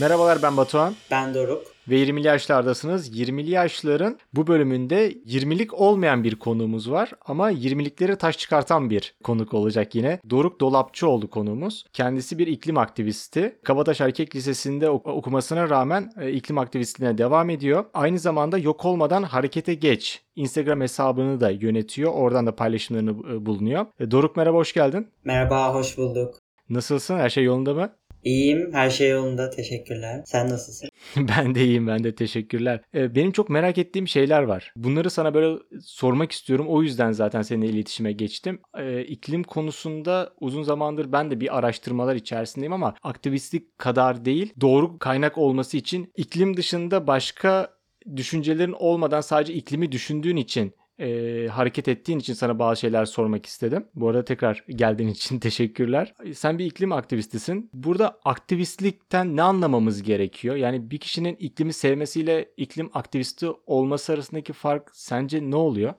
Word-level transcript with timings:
Merhabalar 0.00 0.42
ben 0.42 0.56
Batuhan. 0.56 0.94
Ben 1.10 1.34
Doruk. 1.34 1.62
Ve 1.88 1.94
20'li 1.96 2.26
yaşlardasınız. 2.26 3.18
20'li 3.20 3.50
yaşların 3.50 4.18
bu 4.34 4.46
bölümünde 4.46 5.12
20'lik 5.12 5.74
olmayan 5.74 6.24
bir 6.24 6.34
konuğumuz 6.34 6.90
var 6.90 7.10
ama 7.26 7.52
20'likleri 7.52 8.16
taş 8.16 8.38
çıkartan 8.38 8.90
bir 8.90 9.14
konuk 9.24 9.54
olacak 9.54 9.94
yine. 9.94 10.20
Doruk 10.30 10.60
Dolapçıoğlu 10.60 11.30
konuğumuz. 11.30 11.84
Kendisi 11.92 12.38
bir 12.38 12.46
iklim 12.46 12.78
aktivisti. 12.78 13.58
Kabataş 13.64 14.00
Erkek 14.00 14.36
Lisesi'nde 14.36 14.90
ok- 14.90 15.06
okumasına 15.06 15.70
rağmen 15.70 16.12
e, 16.20 16.30
iklim 16.32 16.58
aktivistliğine 16.58 17.18
devam 17.18 17.50
ediyor. 17.50 17.84
Aynı 17.94 18.18
zamanda 18.18 18.58
Yok 18.58 18.84
Olmadan 18.84 19.22
Harekete 19.22 19.74
Geç 19.74 20.22
Instagram 20.36 20.80
hesabını 20.80 21.40
da 21.40 21.50
yönetiyor. 21.50 22.12
Oradan 22.12 22.46
da 22.46 22.56
paylaşımlarını 22.56 23.10
e, 23.10 23.46
bulunuyor. 23.46 23.86
E, 24.00 24.10
Doruk 24.10 24.36
merhaba 24.36 24.56
hoş 24.58 24.72
geldin. 24.72 25.08
Merhaba, 25.24 25.74
hoş 25.74 25.98
bulduk. 25.98 26.34
Nasılsın? 26.70 27.18
Her 27.18 27.30
şey 27.30 27.44
yolunda 27.44 27.74
mı? 27.74 27.90
İyiyim, 28.24 28.72
her 28.72 28.90
şey 28.90 29.10
yolunda. 29.10 29.50
Teşekkürler. 29.50 30.22
Sen 30.24 30.48
nasılsın? 30.48 30.88
ben 31.16 31.54
de 31.54 31.64
iyiyim 31.64 31.86
ben 31.86 32.04
de 32.04 32.14
teşekkürler. 32.14 32.80
Ee, 32.94 33.14
benim 33.14 33.32
çok 33.32 33.50
merak 33.50 33.78
ettiğim 33.78 34.08
şeyler 34.08 34.42
var. 34.42 34.72
Bunları 34.76 35.10
sana 35.10 35.34
böyle 35.34 35.58
sormak 35.82 36.32
istiyorum. 36.32 36.66
O 36.68 36.82
yüzden 36.82 37.12
zaten 37.12 37.42
seninle 37.42 37.66
iletişime 37.66 38.12
geçtim. 38.12 38.60
Ee, 38.78 39.02
iklim 39.02 39.42
konusunda 39.42 40.32
uzun 40.40 40.62
zamandır 40.62 41.12
ben 41.12 41.30
de 41.30 41.40
bir 41.40 41.58
araştırmalar 41.58 42.16
içerisindeyim 42.16 42.72
ama 42.72 42.94
aktivistlik 43.02 43.78
kadar 43.78 44.24
değil. 44.24 44.52
Doğru 44.60 44.98
kaynak 44.98 45.38
olması 45.38 45.76
için 45.76 46.12
iklim 46.16 46.56
dışında 46.56 47.06
başka 47.06 47.78
düşüncelerin 48.16 48.72
olmadan 48.78 49.20
sadece 49.20 49.54
iklimi 49.54 49.92
düşündüğün 49.92 50.36
için 50.36 50.72
e, 50.98 51.48
hareket 51.48 51.88
ettiğin 51.88 52.18
için 52.18 52.34
sana 52.34 52.58
bazı 52.58 52.80
şeyler 52.80 53.04
sormak 53.04 53.46
istedim. 53.46 53.86
Bu 53.94 54.08
arada 54.08 54.24
tekrar 54.24 54.64
geldiğin 54.68 55.08
için 55.18 55.38
teşekkürler. 55.38 56.14
Sen 56.34 56.58
bir 56.58 56.64
iklim 56.64 56.92
aktivistisin. 56.92 57.70
Burada 57.74 58.18
aktivistlikten 58.24 59.36
ne 59.36 59.42
anlamamız 59.42 60.02
gerekiyor? 60.02 60.56
Yani 60.56 60.90
bir 60.90 60.98
kişinin 60.98 61.36
iklimi 61.36 61.72
sevmesiyle 61.72 62.48
iklim 62.56 62.90
aktivisti 62.94 63.46
olması 63.66 64.12
arasındaki 64.12 64.52
fark 64.52 64.90
sence 64.92 65.50
ne 65.50 65.56
oluyor? 65.56 65.94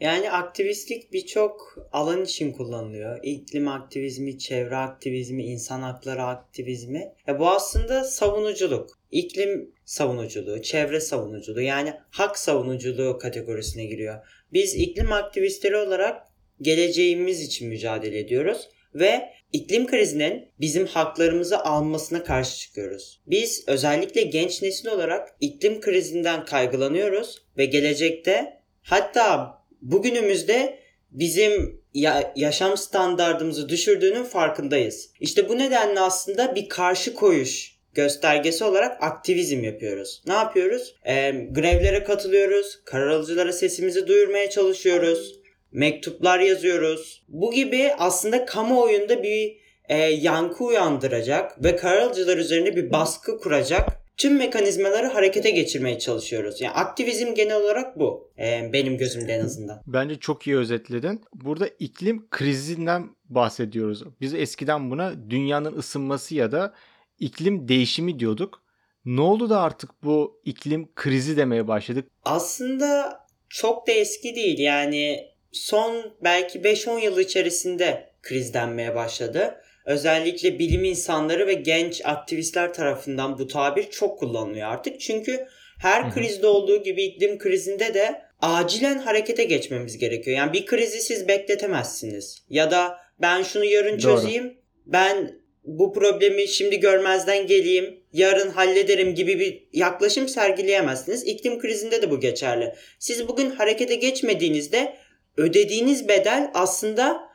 Yani 0.00 0.30
aktivistlik 0.30 1.12
birçok 1.12 1.78
alan 1.92 2.24
için 2.24 2.52
kullanılıyor. 2.52 3.20
İklim 3.22 3.68
aktivizmi, 3.68 4.38
çevre 4.38 4.76
aktivizmi, 4.76 5.44
insan 5.44 5.82
hakları 5.82 6.22
aktivizmi. 6.22 7.14
E 7.28 7.38
bu 7.38 7.48
aslında 7.48 8.04
savunuculuk. 8.04 8.98
İklim 9.10 9.74
savunuculuğu, 9.84 10.62
çevre 10.62 11.00
savunuculuğu 11.00 11.60
yani 11.60 11.94
hak 12.10 12.38
savunuculuğu 12.38 13.18
kategorisine 13.18 13.84
giriyor. 13.84 14.26
Biz 14.52 14.74
iklim 14.74 15.12
aktivistleri 15.12 15.76
olarak 15.76 16.22
geleceğimiz 16.60 17.42
için 17.42 17.68
mücadele 17.68 18.18
ediyoruz 18.18 18.68
ve 18.94 19.30
iklim 19.52 19.86
krizinin 19.86 20.48
bizim 20.60 20.86
haklarımızı 20.86 21.58
almasına 21.58 22.24
karşı 22.24 22.58
çıkıyoruz. 22.58 23.20
Biz 23.26 23.64
özellikle 23.66 24.22
genç 24.22 24.62
nesil 24.62 24.88
olarak 24.88 25.28
iklim 25.40 25.80
krizinden 25.80 26.44
kaygılanıyoruz 26.44 27.42
ve 27.56 27.64
gelecekte 27.64 28.60
hatta 28.82 29.59
bugünümüzde 29.82 30.78
bizim 31.10 31.80
ya- 31.94 32.32
yaşam 32.36 32.76
standartımızı 32.76 33.68
düşürdüğünün 33.68 34.24
farkındayız. 34.24 35.10
İşte 35.20 35.48
bu 35.48 35.58
nedenle 35.58 36.00
aslında 36.00 36.54
bir 36.54 36.68
karşı 36.68 37.14
koyuş 37.14 37.76
göstergesi 37.94 38.64
olarak 38.64 39.02
aktivizm 39.02 39.64
yapıyoruz. 39.64 40.22
Ne 40.26 40.32
yapıyoruz? 40.32 40.94
Ee, 41.04 41.30
grevlere 41.50 42.04
katılıyoruz, 42.04 42.80
karar 42.84 43.08
alıcılara 43.10 43.52
sesimizi 43.52 44.06
duyurmaya 44.06 44.50
çalışıyoruz, 44.50 45.40
mektuplar 45.72 46.38
yazıyoruz. 46.40 47.24
Bu 47.28 47.52
gibi 47.52 47.92
aslında 47.98 48.44
kamuoyunda 48.44 49.22
bir 49.22 49.56
e, 49.88 49.96
yankı 49.98 50.64
uyandıracak 50.64 51.64
ve 51.64 51.76
karar 51.76 52.02
alıcılar 52.02 52.36
üzerine 52.36 52.76
bir 52.76 52.92
baskı 52.92 53.38
kuracak 53.38 53.88
tüm 54.16 54.36
mekanizmaları 54.36 55.06
harekete 55.06 55.50
geçirmeye 55.50 55.98
çalışıyoruz. 55.98 56.60
Yani 56.60 56.74
aktivizm 56.74 57.34
genel 57.34 57.56
olarak 57.56 57.98
bu. 57.98 58.30
Ee, 58.38 58.70
benim 58.72 58.98
gözümde 58.98 59.32
en 59.32 59.44
azından. 59.44 59.82
Bence 59.86 60.18
çok 60.18 60.46
iyi 60.46 60.56
özetledin. 60.56 61.20
Burada 61.34 61.68
iklim 61.78 62.30
krizinden 62.30 63.10
bahsediyoruz. 63.24 64.02
Biz 64.20 64.34
eskiden 64.34 64.90
buna 64.90 65.30
dünyanın 65.30 65.76
ısınması 65.76 66.34
ya 66.34 66.52
da 66.52 66.74
iklim 67.18 67.68
değişimi 67.68 68.18
diyorduk. 68.18 68.62
Ne 69.04 69.20
oldu 69.20 69.50
da 69.50 69.60
artık 69.60 69.90
bu 70.02 70.40
iklim 70.44 70.88
krizi 70.94 71.36
demeye 71.36 71.68
başladık? 71.68 72.08
Aslında 72.24 73.20
çok 73.48 73.86
da 73.86 73.92
eski 73.92 74.34
değil. 74.34 74.58
Yani 74.58 75.30
son 75.52 76.12
belki 76.24 76.60
5-10 76.60 77.00
yıl 77.00 77.18
içerisinde 77.18 78.10
krizlenmeye 78.22 78.94
başladı. 78.94 79.60
Özellikle 79.84 80.58
bilim 80.58 80.84
insanları 80.84 81.46
ve 81.46 81.54
genç 81.54 82.00
aktivistler 82.04 82.74
tarafından 82.74 83.38
bu 83.38 83.46
tabir 83.46 83.90
çok 83.90 84.18
kullanılıyor 84.18 84.68
artık. 84.68 85.00
Çünkü 85.00 85.46
her 85.80 86.14
krizde 86.14 86.46
olduğu 86.46 86.82
gibi 86.82 87.02
iklim 87.04 87.38
krizinde 87.38 87.94
de 87.94 88.22
acilen 88.40 88.98
harekete 88.98 89.44
geçmemiz 89.44 89.98
gerekiyor. 89.98 90.36
Yani 90.36 90.52
bir 90.52 90.66
krizi 90.66 91.00
siz 91.00 91.28
bekletemezsiniz. 91.28 92.44
Ya 92.50 92.70
da 92.70 92.98
ben 93.20 93.42
şunu 93.42 93.64
yarın 93.64 93.92
Doğru. 93.92 94.00
çözeyim, 94.00 94.58
ben 94.86 95.40
bu 95.64 95.92
problemi 95.92 96.48
şimdi 96.48 96.80
görmezden 96.80 97.46
geleyim, 97.46 98.00
yarın 98.12 98.50
hallederim 98.50 99.14
gibi 99.14 99.38
bir 99.38 99.68
yaklaşım 99.72 100.28
sergileyemezsiniz. 100.28 101.26
İklim 101.26 101.58
krizinde 101.58 102.02
de 102.02 102.10
bu 102.10 102.20
geçerli. 102.20 102.74
Siz 102.98 103.28
bugün 103.28 103.50
harekete 103.50 103.94
geçmediğinizde 103.94 104.96
ödediğiniz 105.36 106.08
bedel 106.08 106.50
aslında 106.54 107.29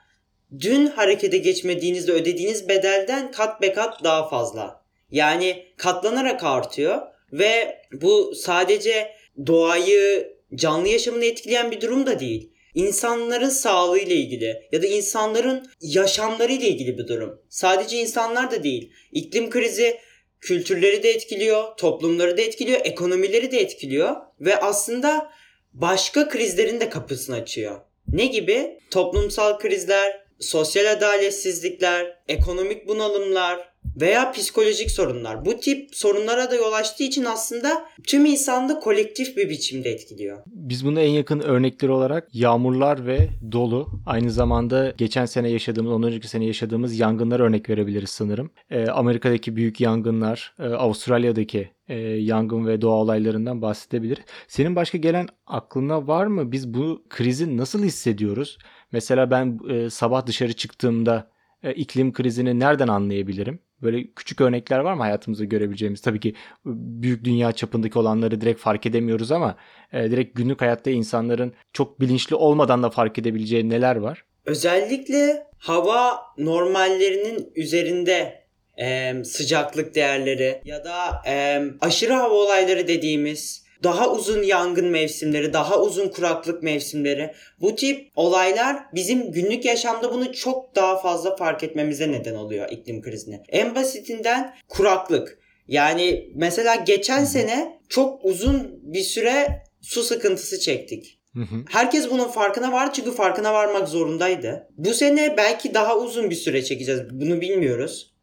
dün 0.60 0.88
harekete 0.88 1.38
geçmediğinizde 1.38 2.12
ödediğiniz 2.12 2.70
bedelden 2.70 3.32
kat 3.32 3.62
be 3.62 3.74
kat 3.74 4.04
daha 4.04 4.30
fazla. 4.30 4.86
Yani 5.12 5.66
katlanarak 5.78 6.44
artıyor 6.44 7.02
ve 7.32 7.82
bu 7.92 8.36
sadece 8.36 9.12
doğayı, 9.48 10.36
canlı 10.56 10.88
yaşamını 10.88 11.26
etkileyen 11.26 11.72
bir 11.72 11.82
durum 11.82 12.06
da 12.06 12.20
değil. 12.20 12.52
İnsanların 12.74 13.50
sağlığı 13.50 14.00
ile 14.00 14.16
ilgili 14.16 14.68
ya 14.72 14.82
da 14.82 14.88
insanların 14.88 15.68
yaşamları 15.82 16.52
ile 16.52 16.68
ilgili 16.68 16.98
bir 16.98 17.08
durum. 17.08 17.42
Sadece 17.50 17.98
insanlar 17.98 18.52
da 18.52 18.64
değil. 18.64 18.92
İklim 19.12 19.50
krizi 19.50 19.98
kültürleri 20.40 21.04
de 21.04 21.10
etkiliyor, 21.10 21.78
toplumları 21.78 22.38
da 22.38 22.42
etkiliyor, 22.42 22.80
ekonomileri 22.84 23.52
de 23.52 23.60
etkiliyor 23.60 24.16
ve 24.40 24.60
aslında 24.60 25.32
başka 25.74 26.30
krizlerin 26.30 26.80
de 26.80 26.90
kapısını 26.90 27.36
açıyor. 27.36 27.82
Ne 28.08 28.26
gibi? 28.26 28.80
Toplumsal 28.92 29.60
krizler, 29.60 30.25
sosyal 30.40 30.92
adaletsizlikler, 30.92 32.18
ekonomik 32.28 32.88
bunalımlar 32.88 33.76
veya 34.02 34.32
psikolojik 34.32 34.92
sorunlar. 34.92 35.46
Bu 35.46 35.60
tip 35.60 35.96
sorunlara 35.96 36.52
da 36.52 36.56
yol 36.56 36.74
açtığı 36.74 37.04
için 37.04 37.26
aslında 37.26 37.86
tüm 38.08 38.26
insanı 38.26 38.80
kolektif 38.80 39.38
bir 39.38 39.50
biçimde 39.50 39.90
etkiliyor. 39.90 40.38
Biz 40.46 40.86
bunu 40.86 41.00
en 41.00 41.10
yakın 41.10 41.40
örnekleri 41.40 41.92
olarak 41.92 42.28
yağmurlar 42.34 43.08
ve 43.08 43.30
dolu. 43.52 43.88
Aynı 44.06 44.32
zamanda 44.32 44.94
geçen 44.98 45.26
sene 45.26 45.50
yaşadığımız, 45.50 45.92
ondan 45.92 46.10
önceki 46.10 46.28
sene 46.28 46.46
yaşadığımız 46.46 47.00
yangınlar 47.00 47.40
örnek 47.40 47.70
verebiliriz 47.70 48.10
sanırım. 48.10 48.52
Ee, 48.70 48.88
Amerika'daki 48.88 49.56
büyük 49.56 49.82
yangınlar, 49.82 50.56
e, 50.60 50.64
Avustralya'daki 50.64 51.70
e, 51.88 51.98
yangın 52.00 52.68
ve 52.68 52.82
doğa 52.82 52.96
olaylarından 52.96 53.62
bahsedebilir. 53.62 54.20
Senin 54.48 54.76
başka 54.76 54.98
gelen 54.98 55.28
aklına 55.48 56.08
var 56.08 56.26
mı? 56.28 56.52
Biz 56.52 56.74
bu 56.74 57.04
krizi 57.10 57.58
nasıl 57.58 57.84
hissediyoruz? 57.84 58.58
Mesela 58.92 59.32
ben 59.32 59.60
e, 59.70 59.90
sabah 59.90 60.26
dışarı 60.26 60.54
çıktığımda 60.54 61.28
e, 61.64 61.74
iklim 61.74 62.14
krizini 62.14 62.60
nereden 62.60 62.88
anlayabilirim? 62.88 63.60
Böyle 63.82 64.08
küçük 64.16 64.42
örnekler 64.42 64.80
var 64.80 64.94
mı 64.94 65.02
hayatımızda 65.02 65.44
görebileceğimiz? 65.44 66.02
Tabii 66.02 66.20
ki 66.20 66.34
büyük 66.66 67.24
dünya 67.24 67.52
çapındaki 67.52 68.00
olanları 68.00 68.42
direkt 68.42 68.60
fark 68.60 68.86
edemiyoruz 68.86 69.32
ama 69.32 69.56
e, 69.94 70.12
direkt 70.12 70.38
günlük 70.38 70.62
hayatta 70.62 70.92
insanların 70.92 71.54
çok 71.74 72.00
bilinçli 72.02 72.36
olmadan 72.36 72.84
da 72.84 72.90
fark 72.90 73.20
edebileceği 73.20 73.70
neler 73.70 73.96
var? 73.96 74.26
Özellikle 74.46 75.48
hava 75.58 76.20
normallerinin 76.38 77.52
üzerinde 77.56 78.46
e, 78.78 79.14
sıcaklık 79.24 79.96
değerleri 79.96 80.62
ya 80.66 80.86
da 80.86 81.22
e, 81.28 81.64
aşırı 81.82 82.14
hava 82.14 82.34
olayları 82.34 82.88
dediğimiz 82.88 83.65
daha 83.86 84.12
uzun 84.12 84.44
yangın 84.44 84.88
mevsimleri, 84.88 85.54
daha 85.54 85.82
uzun 85.82 86.10
kuraklık 86.10 86.64
mevsimleri 86.64 87.32
bu 87.62 87.76
tip 87.76 88.12
olaylar 88.16 88.78
bizim 88.94 89.32
günlük 89.32 89.66
yaşamda 89.66 90.14
bunu 90.14 90.34
çok 90.34 90.76
daha 90.76 90.98
fazla 91.02 91.36
fark 91.36 91.64
etmemize 91.64 92.12
neden 92.12 92.36
oluyor 92.36 92.70
iklim 92.72 93.02
krizine. 93.02 93.44
En 93.50 93.76
basitinden 93.76 94.56
kuraklık. 94.68 95.40
Yani 95.68 96.32
mesela 96.36 96.76
geçen 96.76 97.24
sene 97.26 97.80
çok 97.90 98.26
uzun 98.26 98.80
bir 98.82 99.04
süre 99.04 99.64
su 99.82 100.04
sıkıntısı 100.04 100.60
çektik. 100.60 101.20
Hı 101.34 101.42
hı. 101.42 101.56
Herkes 101.70 102.10
bunun 102.12 102.28
farkına 102.28 102.72
var 102.72 102.94
çünkü 102.94 103.12
farkına 103.12 103.54
varmak 103.54 103.88
zorundaydı. 103.88 104.68
Bu 104.78 104.94
sene 104.94 105.38
belki 105.38 105.74
daha 105.74 105.98
uzun 105.98 106.30
bir 106.30 106.36
süre 106.36 106.64
çekeceğiz. 106.64 107.02
Bunu 107.12 107.42
bilmiyoruz. 107.42 108.14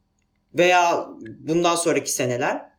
Veya 0.55 1.08
bundan 1.41 1.76
sonraki 1.76 2.12
seneler. 2.12 2.73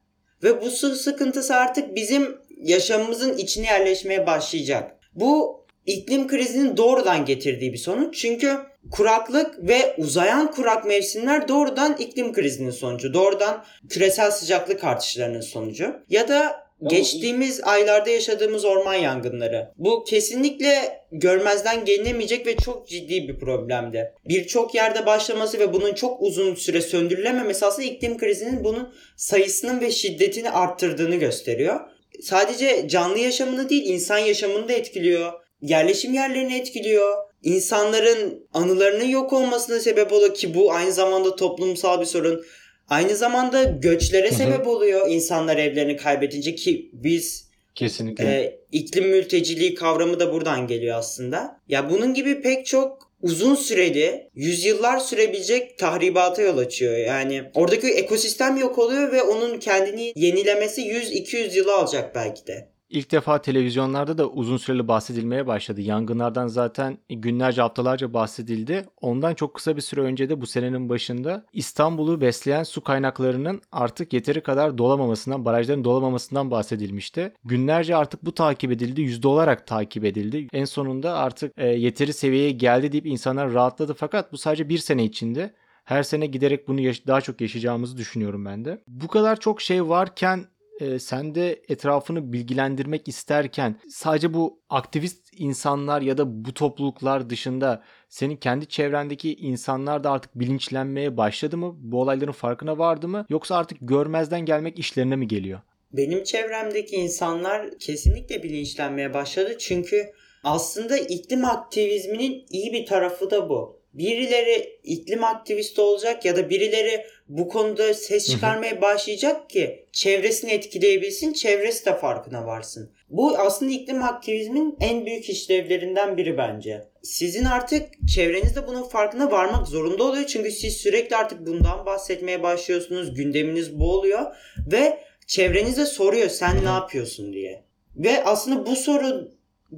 Ve 0.44 0.62
bu 0.62 0.70
su 0.70 0.96
sıkıntısı 0.96 1.56
artık 1.56 1.96
bizim 1.96 2.38
yaşamımızın 2.64 3.38
içine 3.38 3.66
yerleşmeye 3.66 4.28
başlayacak. 4.28 4.92
Bu 5.16 5.64
iklim 5.86 6.28
krizinin 6.28 6.78
doğrudan 6.78 7.26
getirdiği 7.26 7.74
bir 7.74 7.78
sonuç. 7.78 8.18
Çünkü 8.18 8.58
kuraklık 8.92 9.68
ve 9.68 9.96
uzayan 9.98 10.52
kurak 10.52 10.86
mevsimler 10.86 11.48
doğrudan 11.48 11.96
iklim 12.00 12.34
krizinin 12.34 12.72
sonucu. 12.72 13.14
Doğrudan 13.14 13.66
küresel 13.90 14.32
sıcaklık 14.32 14.84
artışlarının 14.84 15.42
sonucu. 15.42 15.96
Ya 16.10 16.28
da 16.28 16.64
geçtiğimiz 16.90 17.62
aylarda 17.64 18.10
yaşadığımız 18.10 18.66
orman 18.66 18.94
yangınları. 18.94 19.72
Bu 19.78 20.04
kesinlikle 20.04 21.02
görmezden 21.12 21.86
gelinemeyecek 21.86 22.48
ve 22.48 22.56
çok 22.58 22.88
ciddi 22.88 23.28
bir 23.28 23.40
problemdi. 23.40 24.14
Birçok 24.26 24.76
yerde 24.76 25.06
başlaması 25.06 25.60
ve 25.60 25.74
bunun 25.74 25.94
çok 25.94 26.22
uzun 26.22 26.56
süre 26.56 26.82
söndürülememesi 26.82 27.66
aslında 27.66 27.88
iklim 27.88 28.18
krizinin 28.18 28.64
bunun 28.64 28.94
sayısının 29.18 29.82
ve 29.82 29.92
şiddetini 29.92 30.50
arttırdığını 30.50 31.16
gösteriyor. 31.16 31.80
Sadece 32.24 32.88
canlı 32.88 33.20
yaşamını 33.20 33.70
değil 33.70 33.86
insan 33.86 34.18
yaşamını 34.18 34.68
da 34.68 34.74
etkiliyor. 34.74 35.34
Yerleşim 35.62 36.14
yerlerini 36.14 36.56
etkiliyor. 36.56 37.16
İnsanların 37.44 38.48
anılarının 38.54 39.06
yok 39.06 39.34
olmasına 39.34 39.80
sebep 39.80 40.14
oluyor 40.14 40.34
ki 40.34 40.54
bu 40.54 40.74
aynı 40.74 40.92
zamanda 40.92 41.36
toplumsal 41.36 42.02
bir 42.02 42.06
sorun. 42.06 42.46
Aynı 42.90 43.16
zamanda 43.16 43.64
göçlere 43.64 44.30
hı. 44.30 44.36
sebep 44.36 44.68
oluyor 44.68 45.10
insanlar 45.10 45.58
evlerini 45.58 45.98
kaybedince 45.98 46.56
ki 46.56 46.90
biz 46.94 47.50
Kesinlikle. 47.76 48.26
e, 48.26 48.60
iklim 48.72 49.10
mülteciliği 49.10 49.76
kavramı 49.76 50.20
da 50.20 50.34
buradan 50.34 50.68
geliyor 50.68 50.98
aslında. 50.98 51.60
Ya 51.68 51.90
bunun 51.90 52.14
gibi 52.14 52.42
pek 52.42 52.66
çok 52.66 53.13
uzun 53.24 53.56
süreli, 53.56 54.30
yüzyıllar 54.36 55.00
sürebilecek 55.00 55.78
tahribata 55.78 56.42
yol 56.42 56.58
açıyor. 56.58 56.98
Yani 56.98 57.44
oradaki 57.54 57.88
ekosistem 57.88 58.58
yok 58.58 58.80
oluyor 58.80 59.12
ve 59.12 59.24
onun 59.24 59.60
kendini 59.60 60.14
yenilemesi 60.16 60.82
100-200 60.82 61.58
yılı 61.58 61.76
alacak 61.76 62.16
belki 62.16 62.48
de. 62.48 62.73
İlk 62.94 63.12
defa 63.12 63.42
televizyonlarda 63.42 64.18
da 64.18 64.30
uzun 64.30 64.58
süreli 64.58 64.88
bahsedilmeye 64.88 65.48
başladı. 65.48 65.82
Yangınlardan 65.82 66.48
zaten 66.48 66.98
günlerce 67.10 67.62
haftalarca 67.62 68.14
bahsedildi. 68.14 68.86
Ondan 69.02 69.34
çok 69.34 69.54
kısa 69.54 69.76
bir 69.76 69.82
süre 69.82 70.02
önce 70.02 70.30
de 70.30 70.42
bu 70.42 70.48
senenin 70.48 70.90
başında 70.90 71.46
İstanbul'u 71.54 72.22
besleyen 72.22 72.64
su 72.64 72.84
kaynaklarının 72.84 73.62
artık 73.72 74.14
yeteri 74.14 74.42
kadar 74.42 74.78
dolamamasından, 74.78 75.46
barajların 75.46 75.84
dolamamasından 75.84 76.52
bahsedilmişti. 76.52 77.34
Günlerce 77.44 77.96
artık 77.96 78.26
bu 78.26 78.34
takip 78.34 78.72
edildi, 78.72 79.02
yüzde 79.02 79.28
olarak 79.28 79.68
takip 79.68 80.06
edildi. 80.06 80.48
En 80.54 80.66
sonunda 80.66 81.18
artık 81.18 81.54
e, 81.58 81.68
yeteri 81.68 82.14
seviyeye 82.14 82.52
geldi 82.52 82.92
deyip 82.92 83.06
insanlar 83.06 83.54
rahatladı. 83.54 83.94
Fakat 83.94 84.32
bu 84.32 84.38
sadece 84.38 84.70
bir 84.70 84.78
sene 84.78 85.04
içinde. 85.04 85.54
Her 85.84 86.04
sene 86.04 86.26
giderek 86.26 86.68
bunu 86.68 86.78
daha 87.08 87.22
çok 87.22 87.42
yaşayacağımızı 87.42 87.98
düşünüyorum 87.98 88.46
ben 88.46 88.66
de. 88.66 88.82
Bu 88.88 89.08
kadar 89.08 89.40
çok 89.40 89.62
şey 89.62 89.90
varken 89.90 90.46
e, 90.84 91.00
sen 91.00 91.36
de 91.36 91.62
etrafını 91.70 92.34
bilgilendirmek 92.34 93.08
isterken 93.08 93.76
sadece 93.90 94.34
bu 94.34 94.60
aktivist 94.70 95.30
insanlar 95.38 96.02
ya 96.02 96.18
da 96.18 96.46
bu 96.46 96.54
topluluklar 96.54 97.30
dışında 97.30 97.84
senin 98.10 98.36
kendi 98.36 98.68
çevrendeki 98.68 99.36
insanlar 99.36 100.04
da 100.04 100.12
artık 100.12 100.40
bilinçlenmeye 100.40 101.18
başladı 101.18 101.58
mı? 101.58 101.76
Bu 101.78 102.02
olayların 102.02 102.32
farkına 102.32 102.78
vardı 102.78 103.08
mı? 103.08 103.26
Yoksa 103.30 103.56
artık 103.56 103.78
görmezden 103.82 104.46
gelmek 104.46 104.80
işlerine 104.80 105.16
mi 105.16 105.28
geliyor? 105.28 105.60
Benim 105.94 106.24
çevremdeki 106.24 106.96
insanlar 106.96 107.78
kesinlikle 107.80 108.44
bilinçlenmeye 108.44 109.14
başladı. 109.14 109.56
Çünkü 109.60 110.12
aslında 110.44 110.98
iklim 110.98 111.46
aktivizminin 111.46 112.46
iyi 112.50 112.74
bir 112.74 112.86
tarafı 112.86 113.32
da 113.32 113.50
bu. 113.50 113.83
Birileri 113.94 114.80
iklim 114.84 115.24
aktivisti 115.24 115.82
olacak 115.82 116.26
ya 116.26 116.36
da 116.36 116.50
birileri 116.50 117.06
bu 117.28 117.48
konuda 117.48 117.94
ses 117.94 118.30
çıkarmaya 118.30 118.82
başlayacak 118.82 119.50
ki 119.50 119.86
çevresini 119.92 120.52
etkileyebilsin, 120.52 121.34
çevresi 121.34 121.86
de 121.86 121.98
farkına 121.98 122.46
varsın. 122.46 122.92
Bu 123.10 123.38
aslında 123.38 123.72
iklim 123.72 124.04
aktivizmin 124.04 124.78
en 124.80 125.06
büyük 125.06 125.30
işlevlerinden 125.30 126.18
biri 126.18 126.38
bence. 126.38 126.88
Sizin 127.04 127.46
artık 127.46 127.90
çevrenizde 128.16 128.68
bunun 128.68 128.84
farkına 128.84 129.32
varmak 129.32 129.68
zorunda 129.68 130.04
oluyor. 130.04 130.26
Çünkü 130.26 130.52
siz 130.52 130.78
sürekli 130.78 131.16
artık 131.16 131.48
bundan 131.48 131.86
bahsetmeye 131.86 132.44
başlıyorsunuz. 132.44 133.14
Gündeminiz 133.14 133.80
bu 133.80 133.92
oluyor 133.92 134.36
ve 134.72 135.00
çevrenize 135.28 135.86
soruyor 135.86 136.30
sen 136.30 136.66
ne 136.66 136.70
yapıyorsun 136.70 137.34
diye. 137.34 137.64
Ve 137.96 138.24
aslında 138.24 138.66
bu 138.66 138.76
soru 138.76 139.32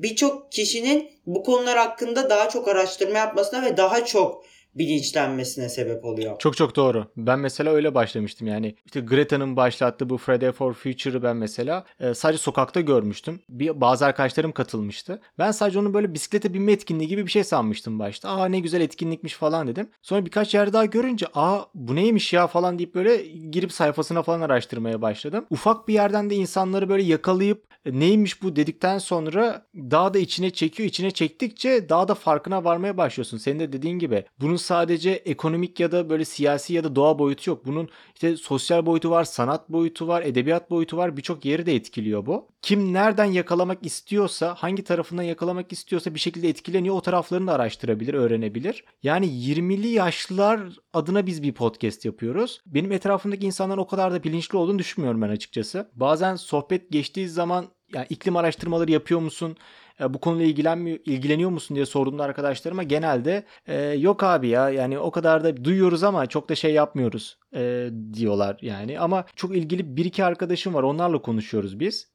birçok 0.04 0.52
kişinin 0.52 1.12
bu 1.26 1.44
konular 1.44 1.78
hakkında 1.78 2.30
daha 2.30 2.50
çok 2.50 2.68
araştırma 2.68 3.18
yapmasına 3.18 3.62
ve 3.62 3.78
daha 3.78 4.06
çok 4.06 4.46
bilinçlenmesine 4.75 5.69
sebep 5.69 6.06
oluyor. 6.06 6.39
Çok 6.39 6.57
çok 6.57 6.75
doğru. 6.75 7.07
Ben 7.18 7.39
mesela 7.39 7.72
öyle 7.72 7.95
başlamıştım 7.95 8.48
yani. 8.48 8.75
İşte 8.86 9.00
Greta'nın 9.00 9.56
başlattığı 9.56 10.10
bu 10.10 10.18
Friday 10.18 10.51
for 10.51 10.74
Future'ı 10.74 11.24
ben 11.24 11.38
mesela 11.38 11.86
e, 12.00 12.13
sadece 12.13 12.38
sokakta 12.38 12.81
görmüştüm. 12.81 13.42
Bir, 13.50 13.81
bazı 13.81 14.06
arkadaşlarım 14.06 14.51
katılmıştı. 14.51 15.22
Ben 15.39 15.51
sadece 15.51 15.80
onun 15.80 15.94
böyle 15.94 16.13
bisiklete 16.13 16.54
binme 16.54 16.72
etkinliği 16.72 17.10
gibi 17.10 17.25
bir 17.25 17.31
şey 17.31 17.44
sanmıştım 17.44 18.00
başta. 18.00 18.30
Aa 18.30 18.45
ne 18.45 18.60
güzel 18.60 18.81
etkinlikmiş 18.81 19.33
falan 19.33 19.68
dedim. 19.68 19.89
Sonra 20.01 20.25
birkaç 20.25 20.54
yer 20.54 20.74
daha 20.74 20.86
görünce 20.86 21.25
aa 21.33 21.62
bu 21.74 21.95
neymiş 21.95 22.33
ya 22.33 22.48
falan 22.48 22.77
deyip 22.80 22.95
böyle 22.95 23.18
girip 23.27 23.74
sayfasına 23.74 24.24
falan 24.24 24.42
araştırmaya 24.42 25.01
başladım. 25.01 25.45
Ufak 25.50 25.88
bir 25.88 25.94
yerden 25.94 26.30
de 26.30 26.36
insanları 26.36 26.89
böyle 26.89 27.04
yakalayıp 27.04 27.63
e, 27.86 28.00
neymiş 28.00 28.42
bu 28.44 28.56
dedikten 28.56 28.98
sonra 28.98 29.66
daha 29.75 30.13
da 30.13 30.19
içine 30.19 30.50
çekiyor. 30.50 30.89
İçine 30.89 31.12
çektikçe 31.12 31.89
daha 31.89 32.07
da 32.07 32.16
farkına 32.16 32.63
varmaya 32.63 32.98
başlıyorsun. 32.98 33.38
Senin 33.38 33.60
de 33.60 33.74
dediğin 33.74 34.00
gibi 34.00 34.25
bunun 34.39 34.56
sadece 34.66 35.12
ekonomik 35.12 35.80
ya 35.80 35.92
da 35.92 36.10
böyle 36.10 36.26
siyasi 36.26 36.74
ya 36.74 36.84
da 36.84 36.96
doğa 36.96 37.20
boyutu 37.20 37.50
yok. 37.50 37.66
Bunun 37.66 37.90
işte 38.14 38.38
sosyal 38.38 38.86
boyutu 38.86 39.10
var, 39.10 39.24
sanat 39.24 39.70
boyutu 39.70 40.08
var, 40.08 40.22
edebiyat 40.22 40.72
boyutu 40.72 40.98
var. 40.98 41.18
Birçok 41.18 41.46
yeri 41.46 41.66
de 41.66 41.76
etkiliyor 41.76 42.26
bu. 42.26 42.48
Kim 42.62 42.94
nereden 42.94 43.26
yakalamak 43.26 43.86
istiyorsa, 43.86 44.56
hangi 44.56 44.84
tarafından 44.84 45.24
yakalamak 45.24 45.72
istiyorsa 45.72 46.14
bir 46.14 46.20
şekilde 46.20 46.50
etkileniyor. 46.50 46.96
O 46.96 47.02
taraflarını 47.02 47.48
da 47.48 47.54
araştırabilir, 47.54 48.14
öğrenebilir. 48.14 48.84
Yani 49.04 49.26
20'li 49.26 49.88
yaşlılar 49.88 50.60
adına 50.94 51.26
biz 51.26 51.44
bir 51.44 51.54
podcast 51.54 52.06
yapıyoruz. 52.06 52.62
Benim 52.66 52.92
etrafımdaki 52.92 53.46
insanların 53.46 53.82
o 53.82 53.88
kadar 53.88 54.12
da 54.12 54.24
bilinçli 54.24 54.58
olduğunu 54.58 54.80
düşünmüyorum 54.80 55.22
ben 55.22 55.30
açıkçası. 55.30 55.92
Bazen 55.94 56.36
sohbet 56.36 56.92
geçtiği 56.92 57.30
zaman 57.30 57.66
yani 57.94 58.06
iklim 58.10 58.36
araştırmaları 58.36 58.92
yapıyor 58.92 59.20
musun? 59.20 59.58
E, 60.00 60.14
bu 60.14 60.20
konuyla 60.20 60.46
ilgilenmiyor, 60.46 61.00
ilgileniyor 61.06 61.50
musun 61.50 61.76
diye 61.76 61.86
sorduğumda 61.86 62.24
arkadaşlarıma 62.24 62.84
genelde 62.84 63.44
e, 63.68 63.82
yok 63.82 64.24
abi 64.24 64.48
ya 64.48 64.70
yani 64.70 65.00
o 65.00 65.12
kadar 65.12 65.44
da 65.44 65.64
duyuyoruz 65.64 66.04
ama 66.04 66.28
çok 66.28 66.50
da 66.50 66.56
şey 66.56 66.74
yapmıyoruz 66.74 67.38
e, 67.56 67.90
diyorlar 68.14 68.58
yani. 68.62 69.00
Ama 69.00 69.26
çok 69.36 69.56
ilgili 69.58 69.98
bir 69.98 70.06
iki 70.06 70.26
arkadaşım 70.26 70.74
var 70.74 70.84
onlarla 70.84 71.22
konuşuyoruz 71.22 71.80
biz. 71.80 72.08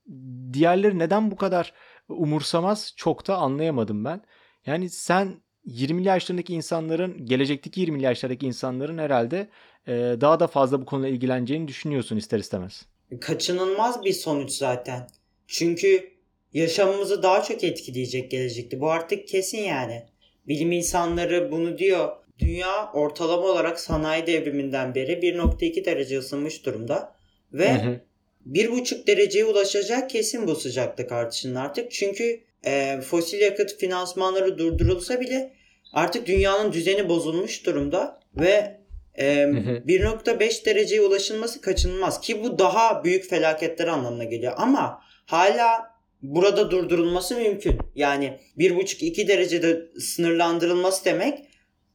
Diğerleri 0.53 0.99
neden 0.99 1.31
bu 1.31 1.37
kadar 1.37 1.73
umursamaz 2.09 2.93
çok 2.97 3.27
da 3.27 3.37
anlayamadım 3.37 4.05
ben. 4.05 4.23
Yani 4.67 4.91
sen 4.91 5.41
20'li 5.67 6.08
yaşlarındaki 6.08 6.55
insanların 6.55 7.27
gelecekteki 7.27 7.87
20'li 7.87 8.03
yaşlardaki 8.03 8.46
insanların 8.46 8.99
herhalde 8.99 9.49
e, 9.87 9.93
daha 10.20 10.41
da 10.41 10.46
fazla 10.46 10.81
bu 10.81 10.87
konuyla 10.87 11.08
ilgileneceğini 11.08 11.69
düşünüyorsun 11.69 12.17
ister 12.17 12.39
istemez. 12.39 12.87
Kaçınılmaz 13.20 14.05
bir 14.05 14.13
sonuç 14.13 14.51
zaten. 14.51 15.06
Çünkü 15.46 16.19
yaşamımızı 16.52 17.22
daha 17.22 17.42
çok 17.42 17.64
etkileyecek 17.64 18.30
gelecekte. 18.30 18.80
Bu 18.80 18.90
artık 18.90 19.28
kesin 19.28 19.58
yani. 19.58 20.02
Bilim 20.48 20.72
insanları 20.72 21.52
bunu 21.52 21.78
diyor. 21.78 22.16
Dünya 22.38 22.92
ortalama 22.92 23.42
olarak 23.42 23.80
sanayi 23.80 24.26
devriminden 24.26 24.94
beri 24.94 25.12
1.2 25.12 25.84
derece 25.84 26.19
ısınmış 26.19 26.66
durumda. 26.66 27.16
Ve 27.52 27.74
Hı 27.74 27.88
hı. 27.88 28.00
1.5 28.46 29.06
dereceye 29.06 29.44
ulaşacak 29.44 30.10
kesin 30.10 30.46
bu 30.46 30.56
sıcaklık 30.56 31.12
artışının 31.12 31.54
artık. 31.54 31.92
Çünkü 31.92 32.40
e, 32.66 33.00
fosil 33.00 33.40
yakıt 33.40 33.76
finansmanları 33.76 34.58
durdurulsa 34.58 35.20
bile 35.20 35.52
artık 35.92 36.26
dünyanın 36.26 36.72
düzeni 36.72 37.08
bozulmuş 37.08 37.66
durumda 37.66 38.20
ve 38.36 38.80
e, 39.14 39.42
hı. 39.42 39.82
1.5 39.86 40.64
dereceye 40.64 41.02
ulaşılması 41.02 41.60
kaçınılmaz 41.60 42.20
ki 42.20 42.44
bu 42.44 42.58
daha 42.58 43.04
büyük 43.04 43.30
felaketler 43.30 43.86
anlamına 43.86 44.24
geliyor 44.24 44.52
ama 44.56 45.02
hala 45.26 45.90
burada 46.22 46.70
durdurulması 46.70 47.36
mümkün. 47.36 47.79
Yani 47.94 48.39
1.5-2 48.58 49.29
derecede 49.29 49.86
sınırlandırılması 50.00 51.05
demek 51.05 51.39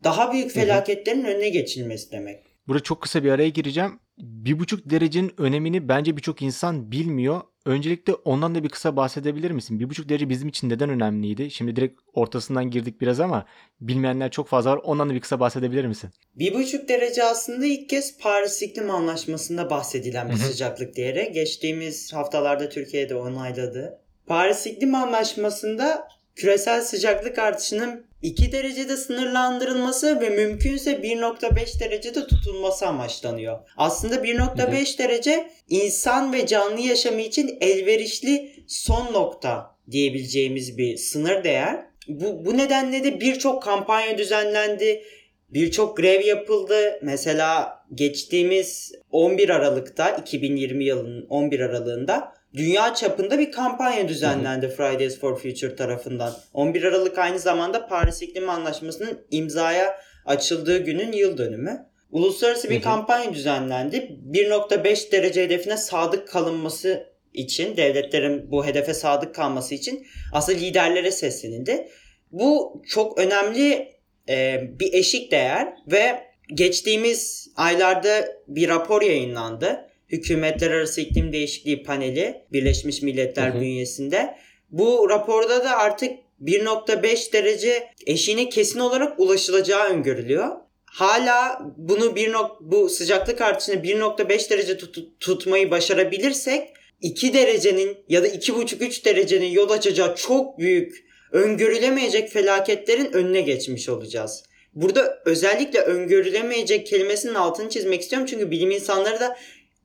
daha 0.03 0.34
büyük 0.34 0.51
felaketlerin 0.51 1.25
önüne 1.25 1.50
geçilmesi 1.50 2.12
demek. 2.12 2.39
Burada 2.67 2.84
çok 2.84 3.01
kısa 3.01 3.24
bir 3.24 3.32
araya 3.32 3.50
gireceğim. 3.50 4.00
Bir 4.17 4.60
buçuk 4.60 4.89
derecenin 4.89 5.34
önemini 5.38 5.89
bence 5.89 6.17
birçok 6.17 6.41
insan 6.41 6.91
bilmiyor. 6.91 7.41
Öncelikle 7.65 8.13
ondan 8.13 8.55
da 8.55 8.63
bir 8.63 8.70
kısa 8.70 8.96
bahsedebilir 8.96 9.51
misin? 9.51 9.79
Bir 9.79 9.89
buçuk 9.89 10.10
derece 10.10 10.29
bizim 10.29 10.48
için 10.50 10.70
neden 10.70 10.89
önemliydi? 10.89 11.51
Şimdi 11.51 11.75
direkt 11.75 12.00
ortasından 12.13 12.72
girdik 12.72 13.01
biraz 13.01 13.20
ama 13.20 13.46
bilmeyenler 13.82 14.32
çok 14.32 14.48
fazla 14.48 14.72
var. 14.72 14.79
Ondan 14.84 15.10
da 15.10 15.13
bir 15.13 15.20
kısa 15.20 15.39
bahsedebilir 15.39 15.86
misin? 15.86 16.10
1,5 16.38 16.88
derece 16.88 17.24
aslında 17.24 17.65
ilk 17.65 17.89
kez 17.89 18.17
Paris 18.17 18.62
İklim 18.62 18.89
Anlaşması'nda 18.91 19.70
bahsedilen 19.70 20.27
bir 20.29 20.34
Hı 20.34 20.38
hı. 20.38 20.44
sıcaklık 20.44 20.98
değeri. 20.98 21.32
Geçtiğimiz 21.34 22.13
haftalarda 22.13 22.70
Türkiye'de 22.70 23.15
onayladı. 23.15 24.04
Paris 24.27 24.65
İklim 24.65 24.96
Anlaşması'nda 24.96 26.08
küresel 26.36 26.82
sıcaklık 26.82 27.39
artışının 27.39 28.05
2 28.22 28.51
derecede 28.51 28.98
sınırlandırılması 28.98 30.22
ve 30.22 30.29
mümkünse 30.29 30.91
1.5 30.91 31.79
derecede 31.79 32.27
tutulması 32.27 32.88
amaçlanıyor. 32.88 33.60
Aslında 33.77 34.15
1.5 34.15 34.98
derece 34.98 35.50
insan 35.70 36.34
ve 36.34 36.48
canlı 36.48 36.82
yaşamı 36.82 37.22
için 37.22 37.58
elverişli 37.62 38.63
son 38.67 39.13
nokta 39.13 39.75
diyebileceğimiz 39.91 40.77
bir 40.77 40.98
sınır 40.98 41.44
değer. 41.44 41.86
Bu, 42.08 42.46
bu 42.46 42.58
nedenle 42.58 43.03
de 43.03 43.22
birçok 43.22 43.63
kampanya 43.63 44.17
düzenlendi. 44.17 45.03
Birçok 45.50 45.98
grev 45.98 46.25
yapıldı. 46.25 47.00
Mesela 47.01 47.79
geçtiğimiz 47.94 48.91
11 49.12 49.50
Aralık'ta 49.50 50.10
2020 50.10 50.86
yılının 50.86 51.25
11 51.29 51.60
Aralığında 51.60 52.34
dünya 52.55 52.93
çapında 52.93 53.39
bir 53.39 53.51
kampanya 53.51 54.07
düzenlendi 54.07 54.69
Fridays 54.69 55.19
for 55.19 55.35
Future 55.39 55.75
tarafından. 55.75 56.33
11 56.53 56.83
Aralık 56.83 57.17
aynı 57.17 57.39
zamanda 57.39 57.88
Paris 57.88 58.21
İklim 58.21 58.50
Anlaşması'nın 58.50 59.25
imzaya 59.31 60.01
açıldığı 60.25 60.77
günün 60.77 61.12
yıl 61.12 61.38
dönümü. 61.38 61.85
Uluslararası 62.12 62.69
bir 62.69 62.81
kampanya 62.81 63.33
düzenlendi. 63.33 64.19
1.5 64.31 65.12
derece 65.12 65.43
hedefine 65.43 65.77
sadık 65.77 66.27
kalınması 66.27 67.07
için, 67.33 67.77
devletlerin 67.77 68.51
bu 68.51 68.65
hedefe 68.65 68.93
sadık 68.93 69.35
kalması 69.35 69.75
için 69.75 70.07
aslında 70.33 70.57
liderlere 70.59 71.12
seslenildi. 71.12 71.88
Bu 72.31 72.81
çok 72.88 73.19
önemli 73.19 73.95
e, 74.29 74.62
bir 74.79 74.93
eşik 74.93 75.31
değer 75.31 75.74
ve 75.88 76.24
geçtiğimiz 76.53 77.47
aylarda 77.55 78.27
bir 78.47 78.69
rapor 78.69 79.01
yayınlandı. 79.01 79.89
Hükümetler 80.09 80.71
Arası 80.71 81.01
İklim 81.01 81.33
Değişikliği 81.33 81.83
Paneli 81.83 82.41
Birleşmiş 82.53 83.01
Milletler 83.01 83.50
Hı 83.50 83.57
hı. 83.57 83.62
bünyesinde. 83.62 84.35
Bu 84.69 85.09
raporda 85.09 85.63
da 85.63 85.77
artık 85.77 86.12
1.5 86.41 87.33
derece 87.33 87.83
eşiğine 88.07 88.50
kesin 88.50 88.79
olarak 88.79 89.19
ulaşılacağı 89.19 89.89
öngörülüyor. 89.89 90.50
Hala 90.85 91.62
bunu 91.77 92.15
bir 92.15 92.33
nok- 92.33 92.57
bu 92.62 92.89
sıcaklık 92.89 93.41
artışını 93.41 93.83
1.5 93.83 94.50
derece 94.50 94.77
tut- 94.77 95.19
tutmayı 95.19 95.71
başarabilirsek 95.71 96.69
2 97.01 97.33
derecenin 97.33 97.97
ya 98.09 98.24
da 98.24 98.27
2.5-3 98.27 99.05
derecenin 99.05 99.50
yol 99.51 99.69
açacağı 99.69 100.15
çok 100.15 100.59
büyük 100.59 101.05
öngörülemeyecek 101.31 102.29
felaketlerin 102.29 103.13
önüne 103.13 103.41
geçmiş 103.41 103.89
olacağız. 103.89 104.43
Burada 104.74 105.21
özellikle 105.25 105.79
öngörülemeyecek 105.79 106.88
kelimesinin 106.88 107.33
altını 107.33 107.69
çizmek 107.69 108.01
istiyorum 108.01 108.27
çünkü 108.31 108.51
bilim 108.51 108.71
insanları 108.71 109.19
da 109.19 109.38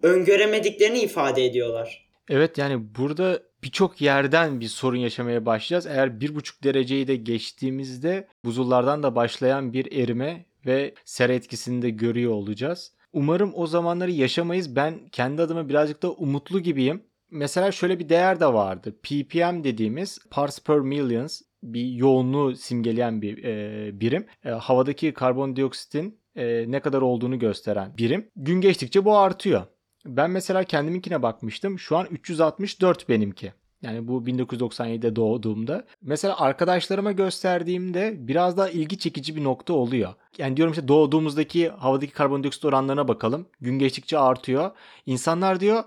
öngöremediklerini 0.03 1.01
ifade 1.01 1.45
ediyorlar. 1.45 2.11
Evet 2.29 2.59
yani 2.59 2.95
burada 2.99 3.43
birçok 3.65 4.01
yerden 4.01 4.61
bir 4.61 4.69
sorun 4.69 4.97
yaşamaya 4.97 5.47
başlayacağız. 5.47 5.87
Eğer 5.87 6.21
bir 6.21 6.35
buçuk 6.35 6.65
dereceyi 6.65 7.09
de 7.09 7.17
geçtiğimizde 7.17 8.29
buzullardan 8.45 9.03
da 9.03 9.15
başlayan 9.15 9.73
bir 9.73 9.93
erime 9.93 10.45
ve 10.67 10.95
sera 11.05 11.33
etkisini 11.33 11.83
de 11.83 11.91
görüyor 11.91 12.33
olacağız. 12.33 12.93
Umarım 13.13 13.53
o 13.55 13.67
zamanları 13.67 14.11
yaşamayız. 14.11 14.77
Ben 14.77 15.09
kendi 15.13 15.43
adıma 15.43 15.69
birazcık 15.69 16.03
da 16.03 16.13
umutlu 16.13 16.61
gibiyim. 16.61 17.03
Mesela 17.31 17.73
şöyle 17.73 17.99
bir 17.99 18.09
değer 18.09 18.41
de 18.41 18.47
vardı. 18.47 18.97
ppm 19.03 19.65
dediğimiz 19.65 20.19
parts 20.31 20.61
per 20.61 20.79
millions 20.79 21.43
bir 21.63 21.87
yoğunluğu 21.87 22.57
simgeleyen 22.57 23.23
bir 23.23 23.45
e, 23.45 24.01
birim. 24.01 24.27
E, 24.45 24.51
havadaki 24.51 25.13
karbondioksitin 25.13 26.19
e, 26.37 26.65
ne 26.71 26.81
kadar 26.81 27.03
olduğunu 27.03 27.39
gösteren 27.39 27.97
birim. 27.99 28.29
Gün 28.37 28.61
geçtikçe 28.61 29.05
bu 29.05 29.17
artıyor. 29.17 29.63
Ben 30.07 30.31
mesela 30.31 30.65
kendiminkine 30.65 31.23
bakmıştım. 31.23 31.79
Şu 31.79 31.97
an 31.97 32.07
364 32.11 33.09
benimki. 33.09 33.53
Yani 33.83 34.09
bu 34.09 34.23
1997'de 34.23 35.17
doğduğumda. 35.17 35.85
Mesela 36.03 36.41
arkadaşlarıma 36.41 37.13
gösterdiğimde 37.13 38.15
biraz 38.19 38.57
daha 38.57 38.69
ilgi 38.69 38.99
çekici 38.99 39.37
bir 39.37 39.45
nokta 39.45 39.73
oluyor. 39.73 40.15
Yani 40.39 40.57
diyorum 40.57 40.73
işte 40.73 40.89
doğduğumuzdaki 40.89 41.69
havadaki 41.69 42.13
karbondioksit 42.13 42.65
oranlarına 42.65 43.09
bakalım. 43.09 43.47
Gün 43.61 43.79
geçtikçe 43.79 44.19
artıyor. 44.19 44.71
İnsanlar 45.07 45.61
diyor 45.61 45.85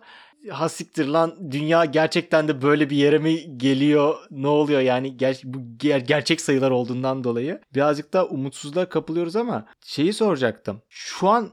ha 0.49 0.69
siktir 0.69 1.05
lan 1.07 1.51
dünya 1.51 1.85
gerçekten 1.85 2.47
de 2.47 2.61
böyle 2.61 2.89
bir 2.89 2.97
yere 2.97 3.17
mi 3.17 3.57
geliyor 3.57 4.15
ne 4.31 4.47
oluyor 4.47 4.81
yani 4.81 5.17
ger- 5.17 5.41
bu 5.43 5.57
ger- 5.57 6.05
gerçek 6.05 6.41
sayılar 6.41 6.71
olduğundan 6.71 7.23
dolayı 7.23 7.61
birazcık 7.73 8.13
da 8.13 8.27
umutsuzluğa 8.27 8.89
kapılıyoruz 8.89 9.35
ama 9.35 9.65
şeyi 9.85 10.13
soracaktım 10.13 10.81
şu 10.89 11.29
an 11.29 11.49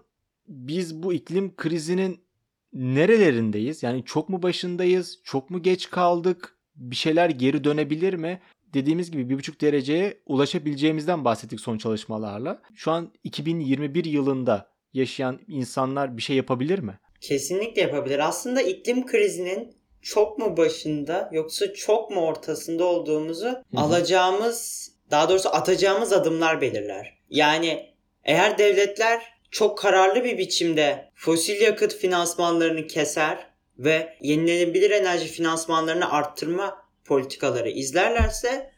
biz 0.49 1.03
bu 1.03 1.13
iklim 1.13 1.57
krizinin 1.57 2.25
nerelerindeyiz 2.73 3.83
yani 3.83 4.05
çok 4.05 4.29
mu 4.29 4.43
başındayız 4.43 5.19
çok 5.25 5.51
mu 5.51 5.63
geç 5.63 5.91
kaldık 5.91 6.57
bir 6.77 6.97
şeyler 6.97 7.31
geri 7.31 7.65
dönebilir 7.65 8.15
mi 8.15 8.41
dediğimiz 8.75 9.11
gibi 9.11 9.29
bir 9.29 9.39
buçuk 9.39 9.61
dereceye 9.61 10.21
ulaşabileceğimizden 10.27 11.25
bahsettik 11.25 11.61
son 11.61 11.79
çalışmalarla 11.79 12.63
şu 12.75 12.91
an 12.91 13.13
2021 13.25 14.05
yılında 14.05 14.71
yaşayan 14.93 15.41
insanlar 15.49 16.17
bir 16.17 16.23
şey 16.23 16.37
yapabilir 16.37 16.79
mi? 16.79 16.99
Kesinlikle 17.21 17.83
yapabilir. 17.83 18.29
Aslında 18.29 18.63
iklim 18.63 19.07
krizinin 19.07 19.75
çok 20.03 20.39
mu 20.39 20.57
başında 20.57 21.31
yoksa 21.33 21.75
çok 21.75 22.11
mu 22.11 22.21
ortasında 22.21 22.85
olduğumuzu 22.85 23.63
alacağımız, 23.77 24.91
daha 25.11 25.29
doğrusu 25.29 25.49
atacağımız 25.49 26.13
adımlar 26.13 26.61
belirler. 26.61 27.19
Yani 27.31 27.95
eğer 28.25 28.59
devletler 28.59 29.40
çok 29.51 29.79
kararlı 29.79 30.25
bir 30.25 30.39
biçimde 30.39 31.11
fosil 31.15 31.61
yakıt 31.61 31.97
finansmanlarını 31.97 32.87
keser 32.87 33.47
ve 33.79 34.17
yenilenebilir 34.21 34.91
enerji 34.91 35.27
finansmanlarını 35.27 36.13
arttırma 36.13 36.77
politikaları 37.05 37.71
izlerlerse 37.71 38.71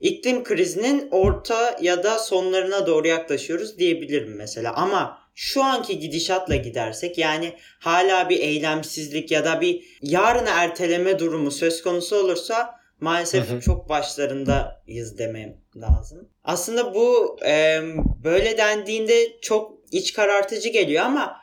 iklim 0.00 0.44
krizinin 0.44 1.08
orta 1.10 1.76
ya 1.80 2.04
da 2.04 2.18
sonlarına 2.18 2.86
doğru 2.86 3.08
yaklaşıyoruz 3.08 3.78
diyebilirim 3.78 4.36
mesela. 4.36 4.74
Ama 4.74 5.18
şu 5.34 5.64
anki 5.64 5.98
gidişatla 5.98 6.56
gidersek 6.56 7.18
yani 7.18 7.56
hala 7.78 8.28
bir 8.28 8.40
eylemsizlik 8.40 9.30
ya 9.30 9.44
da 9.44 9.60
bir 9.60 9.98
yarına 10.02 10.50
erteleme 10.50 11.18
durumu 11.18 11.50
söz 11.50 11.82
konusu 11.82 12.16
olursa 12.16 12.80
maalesef 13.00 13.50
Hı 13.50 13.54
hı. 13.54 13.60
çok 13.60 13.88
başlarındayız 13.88 15.18
demem 15.18 15.56
lazım. 15.76 16.28
Aslında 16.44 16.94
bu 16.94 17.38
e, 17.46 17.80
böyle 18.24 18.58
dendiğinde 18.58 19.40
çok 19.40 19.79
iç 19.92 20.12
karartıcı 20.12 20.68
geliyor 20.68 21.04
ama 21.04 21.36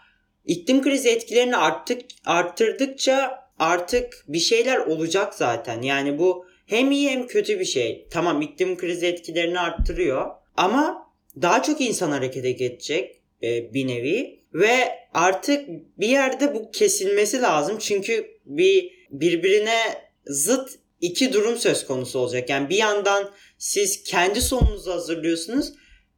iklim 0.46 0.82
krizi 0.82 1.10
etkilerini 1.10 1.58
arttık, 1.58 2.02
arttırdıkça 2.26 3.40
artık 3.60 4.26
bir 4.28 4.40
şeyler 4.40 4.78
olacak 4.78 5.34
zaten. 5.34 5.82
Yani 5.82 6.20
bu 6.20 6.46
hem 6.66 6.92
iyi 6.92 7.10
hem 7.10 7.28
kötü 7.28 7.60
bir 7.60 7.66
şey. 7.66 8.08
Tamam 8.12 8.42
iklim 8.42 8.78
krizi 8.78 9.06
etkilerini 9.06 9.60
arttırıyor 9.60 10.32
ama 10.58 11.08
daha 11.42 11.64
çok 11.64 11.82
insan 11.82 12.12
harekete 12.12 12.52
geçecek 12.52 13.22
e, 13.44 13.74
bir 13.74 13.88
nevi 13.88 14.44
ve 14.54 14.78
artık 15.14 15.70
bir 16.00 16.08
yerde 16.08 16.56
bu 16.56 16.72
kesilmesi 16.72 17.42
lazım 17.42 17.78
çünkü 17.80 18.28
bir 18.46 18.92
birbirine 19.10 19.80
zıt 20.26 20.70
iki 21.02 21.34
durum 21.34 21.58
söz 21.58 21.88
konusu 21.88 22.20
olacak. 22.20 22.50
Yani 22.50 22.70
bir 22.70 22.78
yandan 22.78 23.32
siz 23.58 24.04
kendi 24.04 24.42
sonunuzu 24.42 24.92
hazırlıyorsunuz 24.92 25.74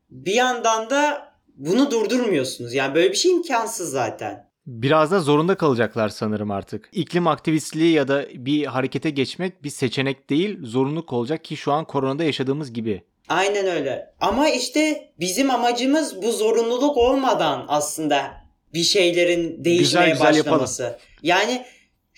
bir 0.10 0.34
yandan 0.34 0.90
da 0.90 1.29
bunu 1.60 1.92
durdurmuyorsunuz. 1.92 2.74
Yani 2.74 2.96
böyle 2.96 3.12
bir 3.12 3.18
şey 3.18 3.32
imkansız 3.32 3.92
zaten. 3.92 4.50
Biraz 4.68 5.12
da 5.12 5.20
zorunda 5.20 5.56
kalacaklar 5.56 6.10
sanırım 6.10 6.52
artık. 6.52 6.90
İklim 6.92 7.28
aktivistliği 7.28 7.94
ya 7.94 8.08
da 8.08 8.26
bir 8.34 8.66
harekete 8.66 9.10
geçmek 9.10 9.64
bir 9.64 9.70
seçenek 9.70 10.30
değil, 10.30 10.58
zorunluluk 10.64 11.14
olacak 11.14 11.44
ki 11.44 11.58
şu 11.58 11.72
an 11.72 11.86
koronada 11.86 12.24
yaşadığımız 12.24 12.74
gibi. 12.74 13.04
Aynen 13.30 13.68
öyle. 13.68 14.14
Ama 14.22 14.50
işte 14.50 15.12
bizim 15.20 15.52
amacımız 15.52 16.22
bu 16.24 16.32
zorunluluk 16.32 16.98
olmadan 16.98 17.66
aslında 17.68 18.32
bir 18.74 18.84
şeylerin 18.84 19.66
değişmeye 19.66 20.10
güzel 20.10 20.28
başlaması. 20.28 21.00
Yani 21.24 21.66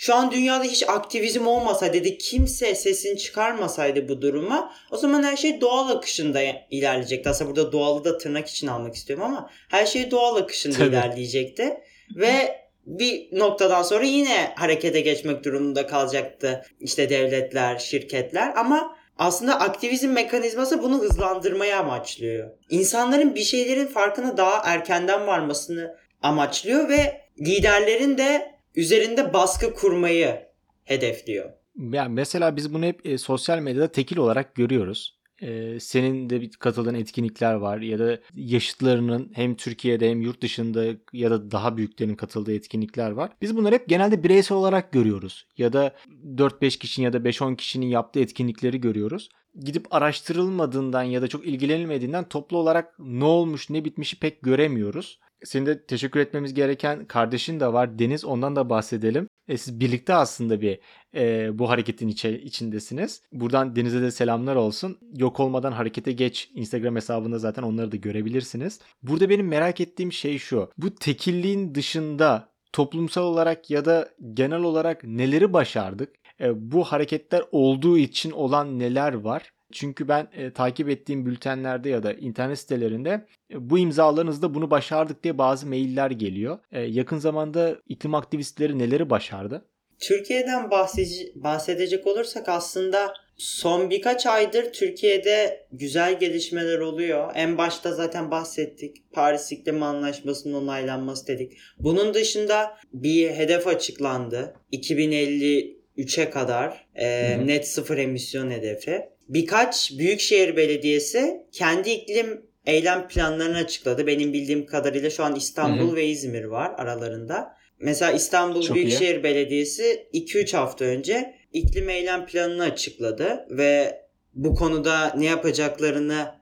şu 0.01 0.15
an 0.15 0.31
dünyada 0.31 0.63
hiç 0.63 0.89
aktivizm 0.89 1.47
olmasa 1.47 1.93
dedi 1.93 2.17
kimse 2.17 2.75
sesini 2.75 3.17
çıkarmasaydı 3.17 4.09
bu 4.09 4.21
duruma 4.21 4.73
o 4.91 4.97
zaman 4.97 5.23
her 5.23 5.37
şey 5.37 5.61
doğal 5.61 5.89
akışında 5.89 6.41
ilerleyecekti. 6.71 7.29
Aslında 7.29 7.49
burada 7.49 7.71
doğalı 7.71 8.03
da 8.03 8.17
tırnak 8.17 8.49
için 8.49 8.67
almak 8.67 8.95
istiyorum 8.95 9.25
ama 9.25 9.49
her 9.69 9.85
şey 9.85 10.11
doğal 10.11 10.35
akışında 10.35 10.77
Tabii. 10.77 10.89
ilerleyecekti. 10.89 11.77
Ve 12.15 12.61
bir 12.85 13.39
noktadan 13.39 13.83
sonra 13.83 14.03
yine 14.03 14.53
harekete 14.55 15.01
geçmek 15.01 15.43
durumunda 15.43 15.87
kalacaktı 15.87 16.65
işte 16.79 17.09
devletler, 17.09 17.77
şirketler 17.77 18.53
ama 18.55 18.97
aslında 19.17 19.59
aktivizm 19.59 20.09
mekanizması 20.09 20.83
bunu 20.83 21.01
hızlandırmaya 21.01 21.79
amaçlıyor. 21.79 22.51
İnsanların 22.69 23.35
bir 23.35 23.43
şeylerin 23.43 23.87
farkına 23.87 24.37
daha 24.37 24.61
erkenden 24.65 25.27
varmasını 25.27 25.95
amaçlıyor 26.21 26.89
ve 26.89 27.21
liderlerin 27.39 28.17
de 28.17 28.51
üzerinde 28.75 29.33
baskı 29.33 29.73
kurmayı 29.73 30.39
hedefliyor. 30.83 31.49
Yani 31.91 32.13
mesela 32.13 32.55
biz 32.55 32.73
bunu 32.73 32.85
hep 32.85 33.05
e, 33.05 33.17
sosyal 33.17 33.59
medyada 33.59 33.91
tekil 33.91 34.17
olarak 34.17 34.55
görüyoruz. 34.55 35.21
E, 35.41 35.79
senin 35.79 36.29
de 36.29 36.41
bir 36.41 36.51
katıldığın 36.51 36.93
etkinlikler 36.93 37.53
var 37.53 37.77
ya 37.77 37.99
da 37.99 38.19
yaşıtlarının 38.35 39.31
hem 39.33 39.55
Türkiye'de 39.55 40.09
hem 40.09 40.21
yurt 40.21 40.41
dışında 40.41 40.85
ya 41.13 41.31
da 41.31 41.51
daha 41.51 41.77
büyüklerin 41.77 42.15
katıldığı 42.15 42.53
etkinlikler 42.53 43.11
var. 43.11 43.31
Biz 43.41 43.57
bunları 43.57 43.75
hep 43.75 43.87
genelde 43.87 44.23
bireysel 44.23 44.57
olarak 44.57 44.91
görüyoruz. 44.91 45.47
Ya 45.57 45.73
da 45.73 45.95
4-5 46.35 46.79
kişinin 46.79 47.05
ya 47.05 47.13
da 47.13 47.17
5-10 47.17 47.55
kişinin 47.55 47.85
yaptığı 47.85 48.19
etkinlikleri 48.19 48.81
görüyoruz. 48.81 49.29
Gidip 49.59 49.93
araştırılmadığından 49.93 51.03
ya 51.03 51.21
da 51.21 51.27
çok 51.27 51.45
ilgilenilmediğinden 51.45 52.29
toplu 52.29 52.57
olarak 52.57 52.99
ne 52.99 53.23
olmuş 53.23 53.69
ne 53.69 53.85
bitmişi 53.85 54.19
pek 54.19 54.41
göremiyoruz. 54.41 55.19
Senin 55.43 55.65
de 55.65 55.85
teşekkür 55.85 56.19
etmemiz 56.19 56.53
gereken 56.53 57.05
kardeşin 57.05 57.59
de 57.59 57.73
var. 57.73 57.99
Deniz 57.99 58.25
ondan 58.25 58.55
da 58.55 58.69
bahsedelim. 58.69 59.27
E, 59.47 59.57
siz 59.57 59.79
birlikte 59.79 60.13
aslında 60.13 60.61
bir 60.61 60.79
e, 61.15 61.49
bu 61.59 61.69
hareketin 61.69 62.07
içe, 62.07 62.41
içindesiniz. 62.41 63.21
Buradan 63.31 63.75
Deniz'e 63.75 64.01
de 64.01 64.11
selamlar 64.11 64.55
olsun. 64.55 64.97
Yok 65.17 65.39
olmadan 65.39 65.71
harekete 65.71 66.11
geç 66.11 66.49
Instagram 66.55 66.95
hesabında 66.95 67.39
zaten 67.39 67.63
onları 67.63 67.91
da 67.91 67.95
görebilirsiniz. 67.95 68.79
Burada 69.03 69.29
benim 69.29 69.47
merak 69.47 69.81
ettiğim 69.81 70.11
şey 70.11 70.37
şu. 70.37 70.71
Bu 70.77 70.95
tekilliğin 70.95 71.75
dışında 71.75 72.51
toplumsal 72.73 73.23
olarak 73.23 73.69
ya 73.69 73.85
da 73.85 74.09
genel 74.33 74.61
olarak 74.61 75.03
neleri 75.03 75.53
başardık? 75.53 76.15
E, 76.41 76.71
bu 76.71 76.83
hareketler 76.83 77.43
olduğu 77.51 77.97
için 77.97 78.31
olan 78.31 78.79
neler 78.79 79.13
var? 79.13 79.51
Çünkü 79.71 80.07
ben 80.07 80.27
e, 80.33 80.51
takip 80.53 80.89
ettiğim 80.89 81.25
bültenlerde 81.25 81.89
ya 81.89 82.03
da 82.03 82.13
internet 82.13 82.59
sitelerinde 82.59 83.25
e, 83.53 83.69
bu 83.69 83.77
imzalarınızda 83.79 84.53
bunu 84.53 84.71
başardık 84.71 85.23
diye 85.23 85.37
bazı 85.37 85.67
mailler 85.67 86.11
geliyor. 86.11 86.59
E, 86.71 86.81
yakın 86.81 87.17
zamanda 87.17 87.77
iklim 87.87 88.15
aktivistleri 88.15 88.79
neleri 88.79 89.09
başardı? 89.09 89.65
Türkiye'den 89.99 90.71
bahsede- 90.71 91.31
bahsedecek 91.35 92.07
olursak 92.07 92.49
aslında 92.49 93.13
son 93.37 93.89
birkaç 93.89 94.25
aydır 94.25 94.73
Türkiye'de 94.73 95.67
güzel 95.71 96.19
gelişmeler 96.19 96.79
oluyor. 96.79 97.31
En 97.35 97.57
başta 97.57 97.93
zaten 97.93 98.31
bahsettik. 98.31 99.11
Paris 99.13 99.51
İklim 99.51 99.83
Anlaşması'nın 99.83 100.53
onaylanması 100.53 101.27
dedik. 101.27 101.57
Bunun 101.79 102.13
dışında 102.13 102.77
bir 102.93 103.29
hedef 103.29 103.67
açıklandı. 103.67 104.53
2053'e 104.73 106.29
kadar 106.29 106.87
e, 106.95 107.47
net 107.47 107.67
sıfır 107.67 107.97
emisyon 107.97 108.51
hedefi. 108.51 109.01
Birkaç 109.33 109.91
büyükşehir 109.97 110.55
belediyesi 110.55 111.45
kendi 111.51 111.89
iklim 111.89 112.45
eylem 112.65 113.07
planlarını 113.07 113.57
açıkladı. 113.57 114.07
Benim 114.07 114.33
bildiğim 114.33 114.65
kadarıyla 114.65 115.09
şu 115.09 115.23
an 115.23 115.35
İstanbul 115.35 115.87
Hı 115.87 115.91
hı. 115.91 115.95
ve 115.95 116.05
İzmir 116.05 116.43
var 116.43 116.73
aralarında. 116.77 117.57
Mesela 117.79 118.11
İstanbul 118.11 118.61
Çok 118.61 118.75
Büyükşehir 118.75 119.23
Belediyesi 119.23 120.07
2-3 120.13 120.57
hafta 120.57 120.85
önce 120.85 121.35
iklim 121.53 121.89
eylem 121.89 122.25
planını 122.25 122.63
açıkladı 122.63 123.47
ve 123.49 124.01
bu 124.33 124.55
konuda 124.55 125.13
ne 125.17 125.25
yapacaklarını 125.25 126.40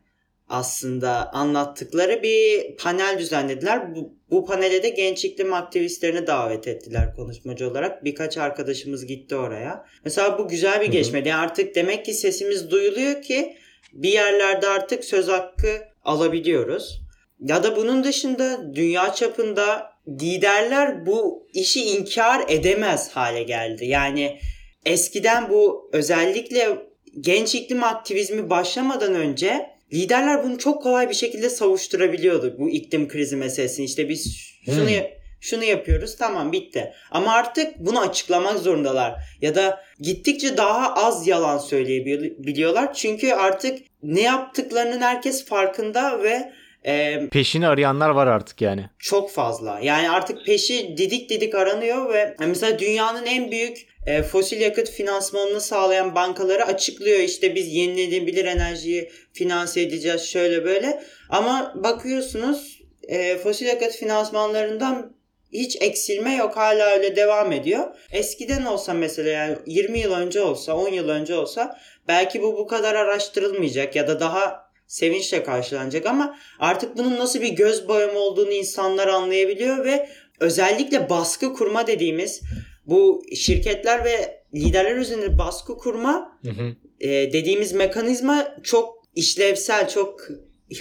aslında 0.50 1.34
anlattıkları 1.34 2.24
bir 2.24 2.75
panel 2.75 3.20
düzenlediler. 3.20 3.96
Bu, 3.96 4.13
bu 4.32 4.46
panele 4.46 4.84
de 4.84 4.89
genç 4.89 5.25
iklim 5.25 5.53
aktivistlerini 5.53 6.27
davet 6.27 6.68
ettiler 6.68 7.15
konuşmacı 7.15 7.70
olarak. 7.70 8.06
Birkaç 8.06 8.38
arkadaşımız 8.38 9.06
gitti 9.06 9.36
oraya. 9.36 9.86
Mesela 10.06 10.38
bu 10.38 10.48
güzel 10.48 10.82
bir. 10.82 10.94
Yani 10.94 11.36
artık 11.36 11.75
demek 11.75 12.06
ki 12.06 12.13
sesimiz 12.13 12.72
duyuluyor 12.72 13.22
ki 13.22 13.58
bir 13.94 14.10
yerlerde 14.12 14.68
artık 14.68 15.06
söz 15.06 15.27
hakkı 15.27 15.82
alabiliyoruz. 16.03 17.01
Ya 17.39 17.63
da 17.63 17.75
bunun 17.75 18.03
dışında 18.03 18.75
dünya 18.75 19.13
çapında 19.13 19.91
liderler 20.08 21.06
bu 21.06 21.48
işi 21.53 21.84
inkar 21.84 22.46
edemez 22.48 23.10
hale 23.10 23.44
geldi. 23.44 23.86
Yani 23.86 24.39
eskiden 24.86 25.50
bu 25.50 25.89
özellikle 25.94 26.77
genç 27.20 27.56
iklim 27.56 27.84
aktivizmi 27.84 28.50
başlamadan 28.50 29.15
önce 29.15 29.68
liderler 29.93 30.43
bunu 30.43 30.58
çok 30.58 30.84
kolay 30.84 31.10
bir 31.10 31.15
şekilde 31.15 31.50
savuşturabiliyordu 31.50 32.55
bu 32.60 32.69
iklim 32.69 33.08
krizi 33.08 33.36
meselesini. 33.36 33.86
İşte 33.86 34.10
biz 34.10 34.38
şunu 34.65 34.89
Hmm. 34.89 35.05
şunu 35.41 35.63
yapıyoruz 35.63 36.15
tamam 36.17 36.51
bitti. 36.51 36.93
Ama 37.12 37.31
artık 37.34 37.79
bunu 37.79 38.00
açıklamak 38.01 38.60
zorundalar. 38.60 39.13
Ya 39.41 39.55
da 39.55 39.79
gittikçe 40.00 40.58
daha 40.58 40.93
az 40.96 41.27
yalan 41.27 41.58
söyleyebiliyorlar. 41.58 42.93
Çünkü 42.93 43.31
artık 43.34 43.79
ne 44.03 44.22
yaptıklarının 44.22 45.01
herkes 45.01 45.46
farkında 45.46 46.24
ve 46.24 46.51
e, 46.86 47.27
Peşini 47.31 47.67
arayanlar 47.67 48.09
var 48.09 48.27
artık 48.27 48.62
yani. 48.62 48.89
çok 49.00 49.31
fazla. 49.31 49.79
Yani 49.83 50.09
artık 50.09 50.45
peşi 50.45 50.98
didik 50.98 51.29
didik 51.29 51.55
aranıyor 51.55 52.13
ve 52.13 52.36
mesela 52.39 52.79
dünyanın 52.79 53.25
en 53.25 53.51
büyük 53.51 53.88
e, 54.05 54.24
fosil 54.24 54.62
yakıt 54.62 54.89
finansmanını 54.89 55.62
sağlayan 55.62 56.15
bankaları 56.15 56.65
açıklıyor. 56.65 57.19
İşte 57.19 57.55
biz 57.55 57.74
yenilenebilir 57.74 58.45
enerjiyi 58.45 59.12
finanse 59.33 59.81
edeceğiz 59.81 60.21
şöyle 60.21 60.65
böyle. 60.65 61.03
Ama 61.29 61.74
bakıyorsunuz 61.75 62.81
e, 63.08 63.38
fosil 63.38 63.65
yakıt 63.65 63.91
finansmanlarından 63.91 65.15
hiç 65.54 65.77
eksilme 65.82 66.36
yok 66.36 66.58
hala 66.58 66.91
öyle 66.91 67.15
devam 67.15 67.51
ediyor. 67.51 67.88
Eskiden 68.12 68.65
olsa 68.65 68.93
mesela 68.93 69.30
yani 69.30 69.58
20 69.65 69.99
yıl 69.99 70.12
önce 70.13 70.41
olsa 70.41 70.75
10 70.75 70.89
yıl 70.89 71.10
önce 71.10 71.36
olsa 71.36 71.80
belki 72.08 72.41
bu 72.41 72.58
bu 72.58 72.67
kadar 72.67 72.95
araştırılmayacak 72.95 73.95
ya 73.95 74.08
da 74.08 74.19
daha 74.19 74.68
sevinçle 74.89 75.43
karşılanacak 75.43 76.06
ama 76.06 76.36
artık 76.60 76.97
bunun 76.97 77.19
nasıl 77.19 77.41
bir 77.41 77.49
göz 77.49 77.88
boyama 77.88 78.19
olduğunu 78.19 78.52
insanlar 78.52 79.08
anlayabiliyor 79.08 79.86
ve 79.86 80.10
özellikle 80.39 81.10
baskı 81.10 81.54
kurma 81.54 81.88
dediğimiz 81.88 82.41
bu 82.86 83.23
şirketler 83.36 84.06
ve 84.06 84.43
liderler 84.56 84.95
üzerinde 84.95 85.38
baskı 85.38 85.78
kurma 85.78 86.39
Hı 86.43 86.52
hı. 86.52 86.75
e, 86.99 87.34
dediğimiz 87.34 87.73
mekanizma 87.73 88.56
çok 88.63 89.04
işlevsel, 89.15 89.89
çok 89.89 90.21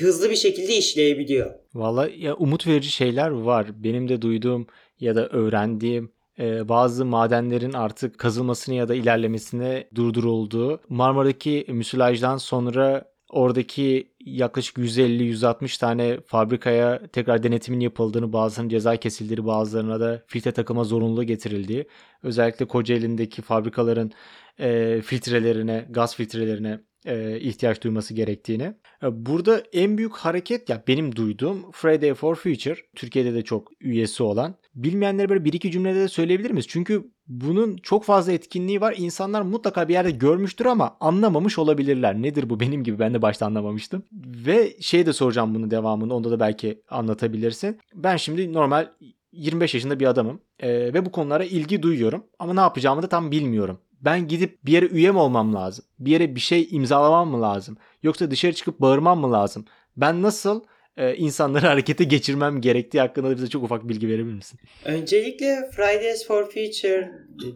hızlı 0.01 0.31
bir 0.31 0.37
şekilde 0.37 0.77
işleyebiliyor. 0.77 1.55
Valla 1.75 2.09
ya 2.17 2.35
umut 2.35 2.67
verici 2.67 2.91
şeyler 2.91 3.31
var. 3.31 3.85
Benim 3.85 4.09
de 4.09 4.23
duyduğum 4.23 4.67
ya 5.01 5.17
da 5.17 5.29
öğrendiğim 5.29 6.13
e, 6.39 6.69
bazı 6.69 7.05
madenlerin 7.05 7.73
artık 7.73 8.19
kazılmasını 8.19 8.75
ya 8.75 8.89
da 8.89 8.95
ilerlemesine 8.95 9.89
durdurulduğu. 9.95 10.81
Marmara'daki 10.89 11.65
müsilajdan 11.69 12.37
sonra 12.37 13.05
oradaki 13.29 14.13
yaklaşık 14.21 14.77
150-160 14.77 15.81
tane 15.81 16.21
fabrikaya 16.27 17.07
tekrar 17.13 17.43
denetimin 17.43 17.81
yapıldığını, 17.81 18.33
bazılarının 18.33 18.69
ceza 18.69 18.97
kesildiği, 18.97 19.47
bazılarına 19.47 20.01
da 20.01 20.23
filtre 20.27 20.53
takılma 20.53 20.85
zorunluluğu 20.85 21.25
getirildiği. 21.25 21.87
Özellikle 22.23 22.65
Kocaeli'ndeki 22.65 23.43
fabrikaların 23.43 24.13
e, 24.61 25.01
filtrelerine, 25.05 25.87
gaz 25.91 26.17
filtrelerine 26.17 26.81
e, 27.07 27.41
ihtiyaç 27.41 27.83
duyması 27.83 28.15
gerektiğini. 28.15 28.75
E, 29.03 29.27
Burada 29.27 29.63
en 29.73 29.99
büyük 29.99 30.17
hareket 30.17 30.69
ya 30.69 30.83
benim 30.89 31.17
duyduğum 31.17 31.71
Friday 31.73 32.15
for 32.15 32.35
Future. 32.35 32.77
Türkiye'de 32.97 33.35
de 33.35 33.43
çok 33.43 33.69
üyesi 33.81 34.23
olan. 34.23 34.55
Bilmeyenlere 34.83 35.29
böyle 35.29 35.45
bir 35.45 35.53
iki 35.53 35.71
cümlede 35.71 36.01
de 36.01 36.09
söyleyebilir 36.09 36.51
miyiz? 36.51 36.67
Çünkü 36.69 37.11
bunun 37.27 37.77
çok 37.77 38.05
fazla 38.05 38.33
etkinliği 38.33 38.81
var. 38.81 38.95
İnsanlar 38.99 39.43
mutlaka 39.43 39.89
bir 39.89 39.93
yerde 39.93 40.11
görmüştür 40.11 40.67
ama 40.67 40.97
anlamamış 41.01 41.59
olabilirler. 41.59 42.23
Nedir 42.23 42.51
bu 42.51 42.61
benim 42.61 42.85
gibi 42.85 42.99
ben 42.99 43.15
de 43.15 43.23
başta 43.23 43.47
anlamamıştım. 43.47 44.03
Ve 44.47 44.77
şey 44.81 45.07
de 45.07 45.13
soracağım 45.13 45.55
bunun 45.55 45.71
devamını 45.71 46.15
onda 46.15 46.31
da 46.31 46.41
belki 46.41 46.83
anlatabilirsin. 46.89 47.79
Ben 47.95 48.17
şimdi 48.17 48.53
normal 48.53 48.89
25 49.33 49.75
yaşında 49.75 50.01
bir 50.01 50.07
adamım 50.07 50.41
e, 50.61 50.69
ve 50.95 51.07
bu 51.07 51.13
konulara 51.13 51.45
ilgi 51.45 51.83
duyuyorum 51.83 52.25
ama 52.39 52.55
ne 52.55 52.61
yapacağımı 52.61 53.03
da 53.03 53.09
tam 53.09 53.31
bilmiyorum. 53.31 53.79
Ben 54.01 54.29
gidip 54.29 54.67
bir 54.67 54.73
yere 54.73 54.87
üye 54.87 55.11
mi 55.11 55.19
olmam 55.19 55.55
lazım? 55.55 55.85
Bir 55.99 56.11
yere 56.11 56.35
bir 56.35 56.41
şey 56.41 56.69
imzalamam 56.71 57.29
mı 57.29 57.43
lazım? 57.43 57.77
Yoksa 58.03 58.31
dışarı 58.31 58.53
çıkıp 58.53 58.81
bağırmam 58.81 59.21
mı 59.21 59.33
lazım? 59.33 59.65
Ben 59.97 60.23
nasıl 60.23 60.61
e, 60.99 61.17
insanları 61.17 61.67
harekete 61.67 62.05
geçirmem 62.05 62.61
gerektiği 62.61 63.01
hakkında 63.01 63.31
da 63.31 63.37
bize 63.37 63.49
çok 63.49 63.65
ufak 63.65 63.89
bilgi 63.89 64.09
verebilir 64.09 64.35
misin? 64.35 64.61
Öncelikle 64.85 65.71
Fridays 65.71 66.27
for 66.27 66.45
Future 66.45 67.13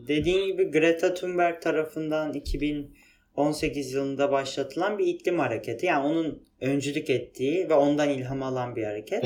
dediğin 0.09 0.47
gibi 0.47 0.71
Greta 0.71 1.15
Thunberg 1.15 1.63
tarafından 1.63 2.35
2018 2.35 3.93
yılında 3.93 4.33
başlatılan 4.33 4.99
bir 4.99 5.07
iklim 5.07 5.39
hareketi. 5.39 5.87
Yani 5.87 6.07
onun 6.07 6.43
öncülük 6.61 7.11
ettiği 7.11 7.69
ve 7.69 7.75
ondan 7.75 8.09
ilham 8.09 8.43
alan 8.43 8.77
bir 8.77 8.85
hareket. 8.85 9.25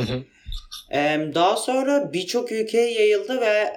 Daha 1.34 1.56
sonra 1.56 2.12
birçok 2.12 2.52
ülkeye 2.52 2.92
yayıldı 2.92 3.40
ve 3.40 3.72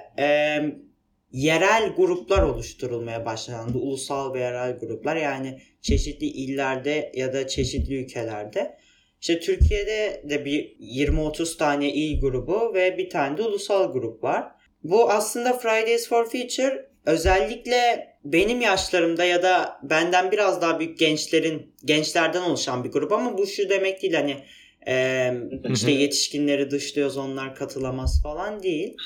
yerel 1.32 1.92
gruplar 1.96 2.42
oluşturulmaya 2.42 3.24
başlandı. 3.26 3.78
Ulusal 3.78 4.34
ve 4.34 4.40
yerel 4.40 4.78
gruplar 4.78 5.16
yani 5.16 5.60
çeşitli 5.80 6.26
illerde 6.26 7.12
ya 7.14 7.32
da 7.32 7.48
çeşitli 7.48 8.04
ülkelerde. 8.04 8.76
İşte 9.20 9.40
Türkiye'de 9.40 10.22
de 10.24 10.44
bir 10.44 10.76
20-30 10.80 11.56
tane 11.56 11.92
il 11.92 12.20
grubu 12.20 12.74
ve 12.74 12.98
bir 12.98 13.10
tane 13.10 13.38
de 13.38 13.42
ulusal 13.42 13.92
grup 13.92 14.22
var. 14.22 14.44
Bu 14.82 15.10
aslında 15.10 15.52
Fridays 15.52 16.08
for 16.08 16.24
Future 16.24 16.90
özellikle 17.06 18.08
benim 18.24 18.60
yaşlarımda 18.60 19.24
ya 19.24 19.42
da 19.42 19.80
benden 19.82 20.32
biraz 20.32 20.62
daha 20.62 20.80
büyük 20.80 20.98
gençlerin 20.98 21.74
gençlerden 21.84 22.42
oluşan 22.42 22.84
bir 22.84 22.90
grup 22.90 23.12
ama 23.12 23.38
bu 23.38 23.46
şu 23.46 23.68
demek 23.68 24.02
değil 24.02 24.14
hani 24.14 24.36
e, 24.88 25.32
işte 25.72 25.90
yetişkinleri 25.90 26.70
dışlıyoruz 26.70 27.16
onlar 27.16 27.54
katılamaz 27.54 28.22
falan 28.22 28.62
değil. 28.62 28.96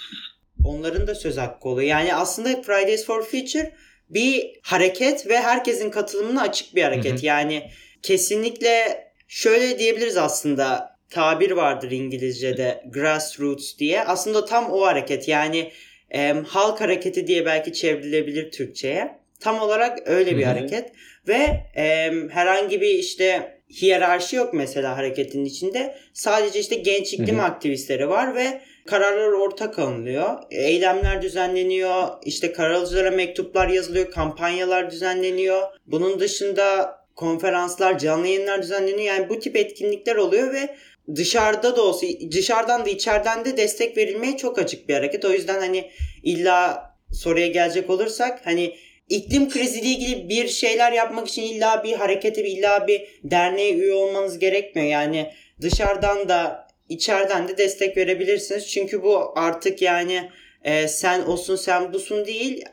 Onların 0.65 1.07
da 1.07 1.15
söz 1.15 1.37
hakkı 1.37 1.69
oluyor. 1.69 1.89
Yani 1.89 2.15
aslında 2.15 2.63
Fridays 2.63 3.07
for 3.07 3.23
Future 3.23 3.73
bir 4.11 4.61
hareket 4.63 5.29
ve 5.29 5.39
herkesin 5.39 5.91
katılımına 5.91 6.43
açık 6.43 6.75
bir 6.75 6.83
hareket. 6.83 7.23
Yani 7.23 7.71
kesinlikle 8.03 9.05
şöyle 9.29 9.79
diyebiliriz 9.79 10.17
aslında 10.17 10.99
tabir 11.11 11.51
vardır 11.51 11.91
İngilizce'de 11.91 12.83
grassroots 12.93 13.79
diye. 13.79 14.05
Aslında 14.05 14.45
tam 14.45 14.71
o 14.73 14.87
hareket 14.87 15.29
yani 15.29 15.73
e, 16.15 16.35
halk 16.49 16.81
hareketi 16.81 17.27
diye 17.27 17.47
belki 17.47 17.73
çevrilebilir 17.73 18.51
Türkçe'ye. 18.51 19.19
Tam 19.41 19.61
olarak 19.61 19.99
öyle 20.09 20.37
bir 20.37 20.43
Hı 20.43 20.47
hı. 20.47 20.51
hareket 20.51 20.93
ve 21.29 21.61
e, 21.77 22.13
herhangi 22.31 22.81
bir 22.81 22.99
işte 22.99 23.55
hiyerarşi 23.71 24.37
yok 24.37 24.55
mesela 24.55 24.97
hareketin 24.97 25.45
içinde. 25.45 25.95
Sadece 26.13 26.61
işte 26.61 26.75
genç 26.75 27.13
iklim 27.13 27.39
Hı 27.39 27.43
hı. 27.43 27.47
aktivistleri 27.47 28.09
var 28.09 28.35
ve 28.35 28.61
kararlar 28.87 29.33
ortak 29.33 29.79
alınıyor. 29.79 30.39
Eylemler 30.51 31.23
düzenleniyor. 31.23 32.09
işte 32.25 32.53
kararlıcılara 32.53 33.11
mektuplar 33.11 33.69
yazılıyor. 33.69 34.11
Kampanyalar 34.11 34.91
düzenleniyor. 34.91 35.63
Bunun 35.87 36.21
dışında 36.21 36.97
konferanslar, 37.17 37.99
canlı 37.99 38.27
yayınlar 38.27 38.63
düzenleniyor. 38.63 39.15
Yani 39.15 39.29
bu 39.29 39.39
tip 39.39 39.57
etkinlikler 39.57 40.17
oluyor 40.17 40.53
ve 40.53 40.77
dışarıda 41.15 41.77
da 41.77 41.83
olsa 41.83 42.07
dışarıdan 42.31 42.85
da 42.85 42.91
içeriden 42.91 43.45
de 43.45 43.57
destek 43.57 43.97
verilmeye 43.97 44.37
çok 44.37 44.59
açık 44.59 44.89
bir 44.89 44.95
hareket. 44.95 45.25
O 45.25 45.33
yüzden 45.33 45.61
hani 45.61 45.91
illa 46.23 46.83
soruya 47.13 47.47
gelecek 47.47 47.91
olursak 47.91 48.41
hani 48.45 48.77
iklim 49.09 49.49
kriziyle 49.49 49.89
ilgili 49.89 50.29
bir 50.29 50.49
şeyler 50.49 50.93
yapmak 50.93 51.29
için 51.29 51.43
illa 51.43 51.85
bir 51.85 51.93
harekete 51.93 52.45
illa 52.45 52.87
bir 52.87 53.21
derneğe 53.25 53.75
üye 53.75 53.95
olmanız 53.95 54.39
gerekmiyor. 54.39 54.89
Yani 54.89 55.33
dışarıdan 55.61 56.29
da 56.29 56.69
içeriden 56.89 57.49
de 57.49 57.59
destek 57.59 57.97
verebilirsiniz. 57.97 58.69
Çünkü 58.69 59.03
bu 59.03 59.39
artık 59.39 59.83
yani 59.83 60.31
e, 60.65 60.89
sen 60.89 61.23
olsun 61.23 61.57
sen 61.57 61.93
busun 61.93 62.27
değil 62.27 62.65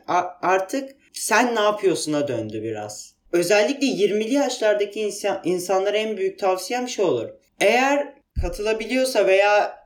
artık 0.42 0.96
sen 1.12 1.56
ne 1.56 1.60
yapıyorsun'a 1.60 2.28
döndü 2.28 2.62
biraz. 2.62 3.11
Özellikle 3.32 3.86
20'li 3.86 4.34
yaşlardaki 4.34 5.00
insan, 5.00 5.40
insanlara 5.44 5.96
en 5.96 6.16
büyük 6.16 6.38
tavsiyem 6.38 6.88
şu 6.88 7.02
olur. 7.02 7.28
Eğer 7.60 8.14
katılabiliyorsa 8.42 9.26
veya 9.26 9.82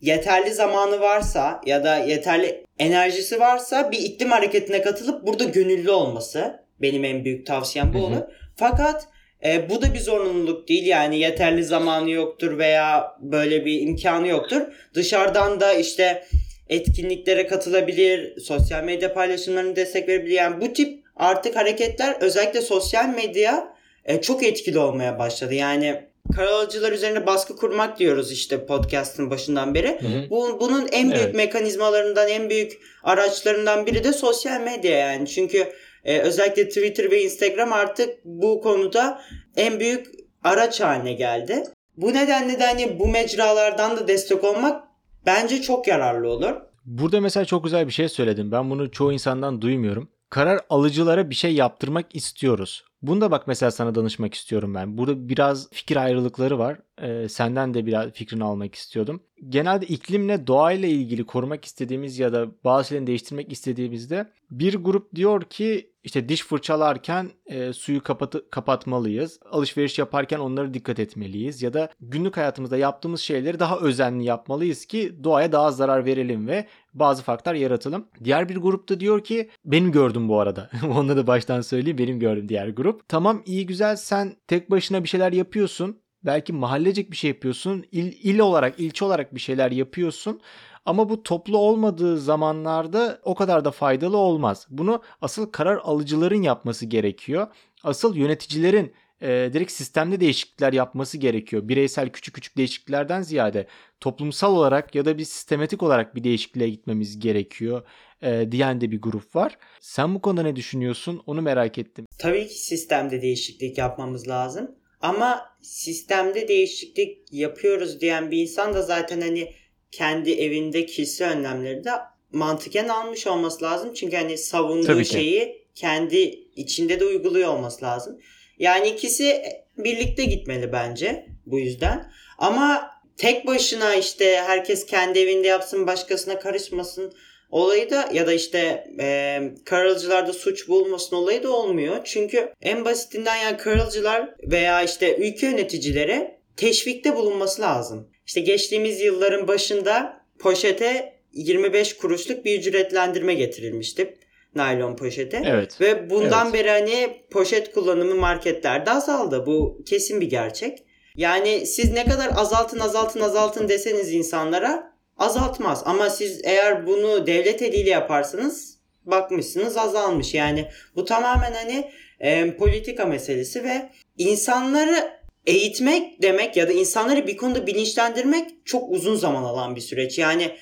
yeterli 0.00 0.54
zamanı 0.54 1.00
varsa 1.00 1.60
ya 1.66 1.84
da 1.84 1.96
yeterli 1.96 2.64
enerjisi 2.78 3.40
varsa 3.40 3.92
bir 3.92 3.98
iklim 3.98 4.30
hareketine 4.30 4.82
katılıp 4.82 5.26
burada 5.26 5.44
gönüllü 5.44 5.90
olması 5.90 6.62
benim 6.80 7.04
en 7.04 7.24
büyük 7.24 7.46
tavsiyem 7.46 7.94
bu 7.94 7.98
Hı 7.98 8.02
hı. 8.02 8.06
olur. 8.06 8.22
Fakat 8.56 9.08
e, 9.44 9.70
bu 9.70 9.82
da 9.82 9.94
bir 9.94 10.00
zorunluluk 10.00 10.68
değil 10.68 10.86
yani 10.86 11.18
yeterli 11.18 11.64
zamanı 11.64 12.10
yoktur 12.10 12.58
veya 12.58 13.16
böyle 13.20 13.64
bir 13.64 13.80
imkanı 13.80 14.28
yoktur. 14.28 14.62
Dışarıdan 14.94 15.60
da 15.60 15.72
işte 15.72 16.24
etkinliklere 16.68 17.46
katılabilir, 17.46 18.40
sosyal 18.40 18.84
medya 18.84 19.14
paylaşımlarını 19.14 19.76
destek 19.76 20.08
verebilir. 20.08 20.34
Yani 20.34 20.60
bu 20.60 20.72
tip 20.72 21.01
artık 21.16 21.56
hareketler 21.56 22.16
özellikle 22.20 22.60
sosyal 22.60 23.08
medya 23.08 23.74
e, 24.04 24.20
çok 24.20 24.42
etkili 24.42 24.78
olmaya 24.78 25.18
başladı. 25.18 25.54
Yani 25.54 26.12
karalıcılar 26.36 26.92
üzerine 26.92 27.26
baskı 27.26 27.56
kurmak 27.56 27.98
diyoruz 27.98 28.32
işte 28.32 28.66
podcast'ın 28.66 29.30
başından 29.30 29.74
beri. 29.74 29.98
Hı 30.00 30.06
hı. 30.06 30.30
Bu, 30.30 30.60
bunun 30.60 30.88
en 30.92 31.10
büyük 31.10 31.24
Evet. 31.24 31.34
mekanizmalarından, 31.34 32.28
en 32.28 32.50
büyük 32.50 32.72
araçlarından 33.02 33.86
biri 33.86 34.04
de 34.04 34.12
sosyal 34.12 34.60
medya 34.60 34.98
yani. 34.98 35.28
Çünkü 35.28 35.72
e, 36.04 36.18
özellikle 36.18 36.68
Twitter 36.68 37.10
ve 37.10 37.22
Instagram 37.22 37.72
artık 37.72 38.24
bu 38.24 38.60
konuda 38.60 39.20
en 39.56 39.80
büyük 39.80 40.06
araç 40.44 40.80
haline 40.80 41.12
geldi. 41.12 41.62
Bu 41.96 42.14
nedenle 42.14 42.60
de 42.60 42.64
hani 42.64 42.98
bu 42.98 43.08
mecralardan 43.08 43.96
da 43.96 44.08
destek 44.08 44.44
olmak 44.44 44.84
bence 45.26 45.62
çok 45.62 45.88
yararlı 45.88 46.28
olur. 46.30 46.52
Burada 46.84 47.20
mesela 47.20 47.44
çok 47.44 47.64
güzel 47.64 47.86
bir 47.86 47.92
şey 47.92 48.08
söyledin. 48.08 48.52
Ben 48.52 48.70
bunu 48.70 48.90
çoğu 48.90 49.12
insandan 49.12 49.62
duymuyorum. 49.62 50.08
Karar 50.32 50.60
alıcılara 50.70 51.30
bir 51.30 51.34
şey 51.34 51.54
yaptırmak 51.54 52.16
istiyoruz. 52.16 52.84
Bunda 53.02 53.30
bak 53.30 53.46
mesela 53.46 53.70
sana 53.70 53.94
danışmak 53.94 54.34
istiyorum 54.34 54.74
ben. 54.74 54.98
Burada 54.98 55.28
biraz 55.28 55.70
fikir 55.70 55.96
ayrılıkları 55.96 56.58
var. 56.58 56.78
Ee, 57.02 57.28
senden 57.28 57.74
de 57.74 57.86
biraz 57.86 58.10
fikrini 58.10 58.44
almak 58.44 58.74
istiyordum. 58.74 59.22
Genelde 59.48 59.86
iklimle 59.86 60.46
doğayla 60.46 60.88
ilgili 60.88 61.26
korumak 61.26 61.64
istediğimiz 61.64 62.18
ya 62.18 62.32
da 62.32 62.46
bazı 62.64 62.88
şeyleri 62.88 63.06
değiştirmek 63.06 63.52
istediğimizde 63.52 64.32
bir 64.50 64.74
grup 64.74 65.14
diyor 65.14 65.42
ki 65.42 65.92
işte 66.04 66.28
diş 66.28 66.44
fırçalarken 66.44 67.30
e, 67.46 67.72
suyu 67.72 68.02
kapatı, 68.02 68.50
kapatmalıyız. 68.50 69.40
Alışveriş 69.50 69.98
yaparken 69.98 70.38
onlara 70.38 70.74
dikkat 70.74 70.98
etmeliyiz. 70.98 71.62
Ya 71.62 71.72
da 71.72 71.88
günlük 72.00 72.36
hayatımızda 72.36 72.76
yaptığımız 72.76 73.20
şeyleri 73.20 73.58
daha 73.58 73.78
özenli 73.78 74.24
yapmalıyız 74.24 74.86
ki 74.86 75.24
doğaya 75.24 75.52
daha 75.52 75.70
zarar 75.70 76.04
verelim 76.04 76.48
ve 76.48 76.66
bazı 76.94 77.22
farklar 77.22 77.54
yaratalım. 77.54 78.06
Diğer 78.24 78.48
bir 78.48 78.56
grupta 78.56 79.00
diyor 79.00 79.24
ki 79.24 79.50
benim 79.64 79.92
gördüm 79.92 80.28
bu 80.28 80.40
arada. 80.40 80.70
Onları 80.96 81.16
da 81.16 81.26
baştan 81.26 81.60
söyleyeyim 81.60 81.98
benim 81.98 82.18
gördüm 82.18 82.48
diğer 82.48 82.68
grup. 82.68 82.91
Tamam 83.08 83.42
iyi 83.46 83.66
güzel 83.66 83.96
sen 83.96 84.36
tek 84.48 84.70
başına 84.70 85.04
bir 85.04 85.08
şeyler 85.08 85.32
yapıyorsun. 85.32 86.02
Belki 86.24 86.52
mahallecek 86.52 87.10
bir 87.10 87.16
şey 87.16 87.30
yapıyorsun. 87.30 87.84
İl, 87.92 88.12
il 88.22 88.38
olarak, 88.38 88.80
ilçe 88.80 89.04
olarak 89.04 89.34
bir 89.34 89.40
şeyler 89.40 89.70
yapıyorsun. 89.70 90.40
Ama 90.86 91.08
bu 91.08 91.22
toplu 91.22 91.58
olmadığı 91.58 92.18
zamanlarda 92.18 93.20
o 93.24 93.34
kadar 93.34 93.64
da 93.64 93.70
faydalı 93.70 94.16
olmaz. 94.16 94.66
Bunu 94.70 95.02
asıl 95.20 95.46
karar 95.46 95.76
alıcıların 95.76 96.42
yapması 96.42 96.86
gerekiyor. 96.86 97.46
Asıl 97.84 98.16
yöneticilerin 98.16 98.92
e, 99.22 99.50
direkt 99.52 99.72
sistemde 99.72 100.20
değişiklikler 100.20 100.72
yapması 100.72 101.18
gerekiyor. 101.18 101.68
Bireysel 101.68 102.08
küçük 102.10 102.34
küçük 102.34 102.56
değişikliklerden 102.56 103.22
ziyade 103.22 103.66
toplumsal 104.00 104.56
olarak 104.56 104.94
ya 104.94 105.04
da 105.04 105.18
bir 105.18 105.24
sistematik 105.24 105.82
olarak 105.82 106.14
bir 106.16 106.24
değişikliğe 106.24 106.68
gitmemiz 106.70 107.18
gerekiyor 107.18 107.82
e, 108.22 108.52
diyen 108.52 108.80
de 108.80 108.90
bir 108.90 109.00
grup 109.00 109.36
var. 109.36 109.58
Sen 109.80 110.14
bu 110.14 110.22
konuda 110.22 110.42
ne 110.42 110.56
düşünüyorsun? 110.56 111.22
Onu 111.26 111.42
merak 111.42 111.78
ettim. 111.78 112.06
Tabii 112.22 112.48
ki 112.48 112.58
sistemde 112.58 113.22
değişiklik 113.22 113.78
yapmamız 113.78 114.28
lazım. 114.28 114.74
Ama 115.00 115.56
sistemde 115.62 116.48
değişiklik 116.48 117.18
yapıyoruz 117.32 118.00
diyen 118.00 118.30
bir 118.30 118.38
insan 118.38 118.74
da 118.74 118.82
zaten 118.82 119.20
hani 119.20 119.52
kendi 119.90 120.32
evinde 120.32 120.86
kişisel 120.86 121.32
önlemleri 121.32 121.84
de 121.84 121.90
mantıken 122.32 122.88
almış 122.88 123.26
olması 123.26 123.64
lazım. 123.64 123.94
Çünkü 123.94 124.16
hani 124.16 124.38
savunduğu 124.38 124.86
Tabii 124.86 125.04
ki. 125.04 125.12
şeyi 125.12 125.66
kendi 125.74 126.18
içinde 126.56 127.00
de 127.00 127.04
uyguluyor 127.04 127.48
olması 127.48 127.84
lazım. 127.84 128.18
Yani 128.58 128.88
ikisi 128.88 129.42
birlikte 129.78 130.24
gitmeli 130.24 130.72
bence 130.72 131.26
bu 131.46 131.58
yüzden. 131.58 132.12
Ama 132.38 132.90
tek 133.16 133.46
başına 133.46 133.94
işte 133.94 134.36
herkes 134.46 134.86
kendi 134.86 135.18
evinde 135.18 135.48
yapsın 135.48 135.86
başkasına 135.86 136.38
karışmasın 136.38 137.12
olayı 137.50 137.90
da 137.90 138.08
ya 138.12 138.26
da 138.26 138.32
işte 138.32 138.86
e, 139.00 139.40
kararlıcılarda 139.64 140.32
suç 140.32 140.68
bulmasın 140.68 141.16
olayı 141.16 141.42
da 141.42 141.52
olmuyor. 141.52 142.00
Çünkü 142.04 142.52
en 142.62 142.84
basitinden 142.84 143.36
yani 143.36 143.56
kararlıcılar 143.56 144.34
veya 144.42 144.82
işte 144.82 145.16
ülke 145.16 145.46
yöneticileri 145.46 146.30
teşvikte 146.56 147.16
bulunması 147.16 147.62
lazım. 147.62 148.08
İşte 148.26 148.40
geçtiğimiz 148.40 149.00
yılların 149.00 149.48
başında 149.48 150.20
poşete 150.38 151.12
25 151.32 151.96
kuruşluk 151.96 152.44
bir 152.44 152.58
ücretlendirme 152.58 153.34
getirilmişti. 153.34 154.14
Naylon 154.54 154.96
poşete. 154.96 155.42
Evet. 155.46 155.80
Ve 155.80 156.10
bundan 156.10 156.44
Evet. 156.46 156.54
beri 156.54 156.70
hani 156.70 157.22
poşet 157.30 157.72
kullanımı 157.72 158.14
marketlerde 158.14 158.90
azaldı. 158.90 159.46
Bu 159.46 159.82
kesin 159.86 160.20
bir 160.20 160.30
gerçek. 160.30 160.78
Yani 161.16 161.66
siz 161.66 161.92
ne 161.92 162.04
kadar 162.04 162.30
azaltın 162.36 162.78
azaltın 162.78 163.20
azaltın 163.20 163.68
deseniz 163.68 164.12
insanlara 164.12 164.92
azaltmaz. 165.18 165.82
Ama 165.84 166.10
siz 166.10 166.40
eğer 166.44 166.86
bunu 166.86 167.26
devlet 167.26 167.62
eliyle 167.62 167.90
yaparsanız 167.90 168.78
bakmışsınız 169.04 169.76
azalmış. 169.76 170.34
Yani 170.34 170.68
bu 170.96 171.04
tamamen 171.04 171.52
hani 171.52 171.90
e, 172.20 172.56
politika 172.56 173.04
meselesi 173.04 173.64
ve 173.64 173.90
insanları 174.18 175.22
eğitmek 175.46 176.22
demek 176.22 176.56
ya 176.56 176.68
da 176.68 176.72
insanları 176.72 177.26
bir 177.26 177.36
konuda 177.36 177.66
bilinçlendirmek 177.66 178.50
çok 178.64 178.90
uzun 178.90 179.14
zaman 179.14 179.42
alan 179.42 179.76
bir 179.76 179.80
süreç. 179.80 180.18
Yani 180.18 180.56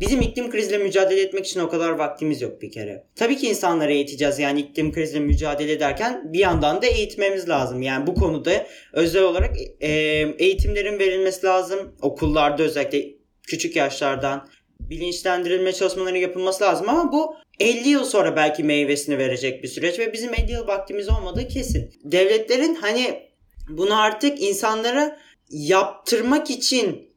Bizim 0.00 0.20
iklim 0.20 0.50
kriziyle 0.50 0.78
mücadele 0.78 1.20
etmek 1.20 1.46
için 1.46 1.60
o 1.60 1.68
kadar 1.68 1.90
vaktimiz 1.90 2.42
yok 2.42 2.62
bir 2.62 2.70
kere. 2.70 3.04
Tabii 3.16 3.36
ki 3.36 3.48
insanları 3.48 3.92
eğiteceğiz 3.92 4.38
yani 4.38 4.60
iklim 4.60 4.92
kriziyle 4.92 5.20
mücadele 5.20 5.72
ederken 5.72 6.32
bir 6.32 6.38
yandan 6.38 6.82
da 6.82 6.86
eğitmemiz 6.86 7.48
lazım. 7.48 7.82
Yani 7.82 8.06
bu 8.06 8.14
konuda 8.14 8.66
özel 8.92 9.22
olarak 9.22 9.56
e, 9.80 9.90
eğitimlerin 10.38 10.98
verilmesi 10.98 11.46
lazım. 11.46 11.96
Okullarda 12.02 12.62
özellikle 12.62 13.08
küçük 13.48 13.76
yaşlardan 13.76 14.48
bilinçlendirilme 14.80 15.72
çalışmaları 15.72 16.18
yapılması 16.18 16.64
lazım 16.64 16.88
ama 16.88 17.12
bu 17.12 17.34
50 17.60 17.88
yıl 17.88 18.04
sonra 18.04 18.36
belki 18.36 18.64
meyvesini 18.64 19.18
verecek 19.18 19.62
bir 19.62 19.68
süreç 19.68 19.98
ve 19.98 20.12
bizim 20.12 20.34
50 20.34 20.52
yıl 20.52 20.66
vaktimiz 20.66 21.08
olmadığı 21.08 21.48
kesin. 21.48 21.90
Devletlerin 22.04 22.74
hani 22.74 23.22
bunu 23.68 24.00
artık 24.00 24.42
insanlara 24.42 25.18
yaptırmak 25.50 26.50
için 26.50 27.11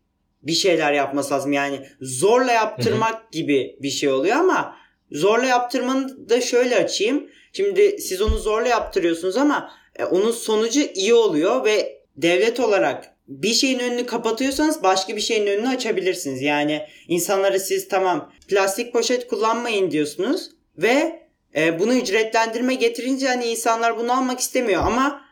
bir 0.46 0.54
şeyler 0.54 0.94
yapması 0.94 1.34
lazım. 1.34 1.54
Yani 1.54 1.88
zorla 2.02 2.52
yaptırmak 2.52 3.32
gibi 3.32 3.78
bir 3.82 3.90
şey 3.90 4.10
oluyor 4.10 4.36
ama 4.36 4.76
zorla 5.12 5.46
yaptırmanı 5.46 6.30
da 6.30 6.42
şöyle 6.42 6.76
açayım. 6.76 7.30
Şimdi 7.54 8.02
siz 8.02 8.22
onu 8.22 8.38
zorla 8.38 8.68
yaptırıyorsunuz 8.68 9.38
ama 9.38 9.72
e, 9.96 10.06
onun 10.06 10.32
sonucu 10.32 10.82
iyi 10.82 11.14
oluyor 11.14 11.66
ve 11.66 12.02
devlet 12.18 12.60
olarak 12.60 13.16
bir 13.28 13.54
şeyin 13.54 13.80
önünü 13.80 14.06
kapatıyorsanız 14.06 14.84
başka 14.84 15.16
bir 15.16 15.22
şeyin 15.22 15.48
önünü 15.48 15.68
açabilirsiniz. 15.68 16.42
Yani 16.42 16.88
insanlara 17.08 17.60
siz 17.60 17.88
tamam 17.88 18.32
plastik 18.48 18.94
poşet 18.94 19.28
kullanmayın 19.28 19.92
diyorsunuz 19.92 20.52
ve 20.78 21.26
e, 21.56 21.80
bunu 21.80 21.96
ücretlendirme 21.96 22.76
getirince 22.76 23.28
hani 23.28 23.46
insanlar 23.46 23.98
bunu 23.98 24.18
almak 24.18 24.40
istemiyor 24.40 24.84
ama 24.86 25.25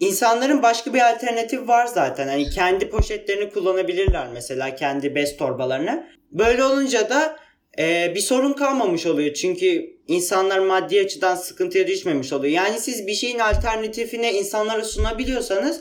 İnsanların 0.00 0.62
başka 0.62 0.94
bir 0.94 1.10
alternatif 1.12 1.68
var 1.68 1.86
zaten. 1.86 2.28
Hani 2.28 2.50
kendi 2.50 2.90
poşetlerini 2.90 3.50
kullanabilirler 3.50 4.28
mesela 4.32 4.74
kendi 4.74 5.14
bez 5.14 5.36
torbalarını. 5.36 6.06
Böyle 6.32 6.64
olunca 6.64 7.10
da 7.10 7.36
e, 7.78 8.12
bir 8.14 8.20
sorun 8.20 8.52
kalmamış 8.52 9.06
oluyor. 9.06 9.34
Çünkü 9.34 9.96
insanlar 10.08 10.58
maddi 10.58 11.00
açıdan 11.00 11.34
sıkıntıya 11.34 11.86
düşmemiş 11.86 12.32
oluyor. 12.32 12.52
Yani 12.52 12.78
siz 12.78 13.06
bir 13.06 13.14
şeyin 13.14 13.38
alternatifine 13.38 14.32
insanlara 14.32 14.84
sunabiliyorsanız 14.84 15.80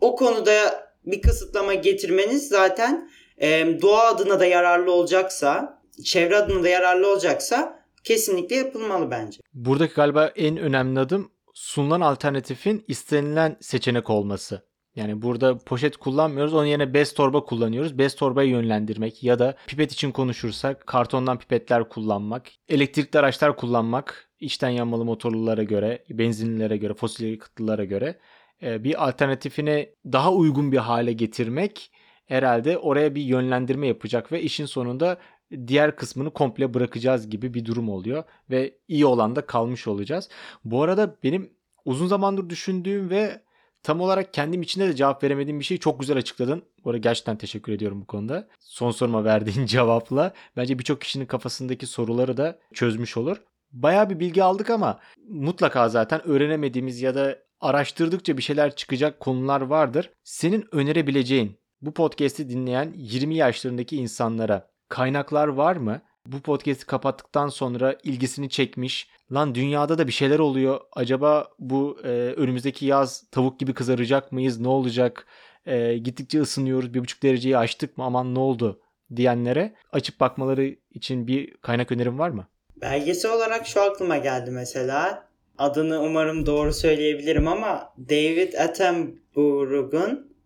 o 0.00 0.16
konuda 0.16 0.90
bir 1.06 1.22
kısıtlama 1.22 1.74
getirmeniz 1.74 2.48
zaten 2.48 3.10
e, 3.38 3.66
doğa 3.82 4.06
adına 4.06 4.40
da 4.40 4.46
yararlı 4.46 4.92
olacaksa, 4.92 5.82
çevre 6.04 6.36
adına 6.36 6.62
da 6.62 6.68
yararlı 6.68 7.12
olacaksa 7.12 7.80
kesinlikle 8.04 8.56
yapılmalı 8.56 9.10
bence. 9.10 9.40
Buradaki 9.54 9.94
galiba 9.94 10.32
en 10.36 10.56
önemli 10.56 11.00
adım 11.00 11.30
sunulan 11.54 12.00
alternatifin 12.00 12.84
istenilen 12.88 13.56
seçenek 13.60 14.10
olması. 14.10 14.70
Yani 14.94 15.22
burada 15.22 15.58
poşet 15.58 15.96
kullanmıyoruz. 15.96 16.54
Onun 16.54 16.64
yerine 16.64 16.94
bez 16.94 17.14
torba 17.14 17.44
kullanıyoruz. 17.44 17.98
Bez 17.98 18.16
torbayı 18.16 18.50
yönlendirmek 18.50 19.24
ya 19.24 19.38
da 19.38 19.56
pipet 19.66 19.92
için 19.92 20.12
konuşursak 20.12 20.86
kartondan 20.86 21.38
pipetler 21.38 21.88
kullanmak, 21.88 22.48
elektrikli 22.68 23.18
araçlar 23.18 23.56
kullanmak, 23.56 24.30
içten 24.40 24.68
yanmalı 24.68 25.04
motorlulara 25.04 25.62
göre, 25.62 26.04
benzinlilere 26.10 26.76
göre, 26.76 26.94
fosil 26.94 27.30
yakıtlılara 27.30 27.84
göre 27.84 28.18
e, 28.62 28.84
bir 28.84 29.08
alternatifine 29.08 29.90
daha 30.12 30.32
uygun 30.32 30.72
bir 30.72 30.78
hale 30.78 31.12
getirmek 31.12 31.92
herhalde 32.26 32.78
oraya 32.78 33.14
bir 33.14 33.22
yönlendirme 33.22 33.86
yapacak 33.86 34.32
ve 34.32 34.42
işin 34.42 34.66
sonunda 34.66 35.18
diğer 35.66 35.96
kısmını 35.96 36.30
komple 36.30 36.74
bırakacağız 36.74 37.30
gibi 37.30 37.54
bir 37.54 37.64
durum 37.64 37.88
oluyor 37.88 38.24
ve 38.50 38.74
iyi 38.88 39.06
olan 39.06 39.36
da 39.36 39.46
kalmış 39.46 39.86
olacağız. 39.86 40.28
Bu 40.64 40.82
arada 40.82 41.16
benim 41.22 41.50
uzun 41.84 42.06
zamandır 42.06 42.50
düşündüğüm 42.50 43.10
ve 43.10 43.42
tam 43.82 44.00
olarak 44.00 44.34
kendim 44.34 44.62
içinde 44.62 44.88
de 44.88 44.96
cevap 44.96 45.24
veremediğim 45.24 45.60
bir 45.60 45.64
şeyi 45.64 45.80
çok 45.80 46.00
güzel 46.00 46.16
açıkladın. 46.18 46.62
Bu 46.84 46.90
arada 46.90 46.98
gerçekten 46.98 47.36
teşekkür 47.36 47.72
ediyorum 47.72 48.00
bu 48.00 48.06
konuda. 48.06 48.48
Son 48.60 48.90
soruma 48.90 49.24
verdiğin 49.24 49.66
cevapla 49.66 50.32
bence 50.56 50.78
birçok 50.78 51.00
kişinin 51.00 51.26
kafasındaki 51.26 51.86
soruları 51.86 52.36
da 52.36 52.58
çözmüş 52.74 53.16
olur. 53.16 53.42
Bayağı 53.72 54.10
bir 54.10 54.20
bilgi 54.20 54.42
aldık 54.42 54.70
ama 54.70 55.00
mutlaka 55.28 55.88
zaten 55.88 56.28
öğrenemediğimiz 56.28 57.02
ya 57.02 57.14
da 57.14 57.38
araştırdıkça 57.60 58.36
bir 58.36 58.42
şeyler 58.42 58.76
çıkacak 58.76 59.20
konular 59.20 59.60
vardır. 59.60 60.10
Senin 60.24 60.64
önerebileceğin 60.72 61.56
bu 61.82 61.92
podcast'i 61.94 62.48
dinleyen 62.48 62.94
20 62.96 63.34
yaşlarındaki 63.34 63.96
insanlara 63.96 64.70
kaynaklar 64.90 65.48
var 65.48 65.76
mı? 65.76 66.02
Bu 66.26 66.40
podcast'i 66.40 66.86
kapattıktan 66.86 67.48
sonra 67.48 67.96
ilgisini 68.02 68.48
çekmiş. 68.50 69.08
Lan 69.32 69.54
dünyada 69.54 69.98
da 69.98 70.06
bir 70.06 70.12
şeyler 70.12 70.38
oluyor. 70.38 70.80
Acaba 70.92 71.48
bu 71.58 71.98
e, 72.04 72.08
önümüzdeki 72.08 72.86
yaz 72.86 73.24
tavuk 73.30 73.60
gibi 73.60 73.74
kızaracak 73.74 74.32
mıyız? 74.32 74.60
Ne 74.60 74.68
olacak? 74.68 75.26
E, 75.66 75.98
gittikçe 75.98 76.40
ısınıyoruz. 76.40 76.94
Bir 76.94 77.00
buçuk 77.00 77.22
dereceyi 77.22 77.58
aştık 77.58 77.98
mı? 77.98 78.04
Aman 78.04 78.34
ne 78.34 78.38
oldu? 78.38 78.80
diyenlere 79.16 79.74
açıp 79.92 80.20
bakmaları 80.20 80.76
için 80.90 81.26
bir 81.26 81.56
kaynak 81.56 81.92
önerim 81.92 82.18
var 82.18 82.30
mı? 82.30 82.46
Belgesel 82.80 83.32
olarak 83.32 83.66
şu 83.66 83.82
aklıma 83.82 84.16
geldi 84.16 84.50
mesela. 84.50 85.28
Adını 85.58 86.02
umarım 86.02 86.46
doğru 86.46 86.72
söyleyebilirim 86.72 87.48
ama 87.48 87.94
David 87.98 88.54
Attenborough'un 88.54 90.36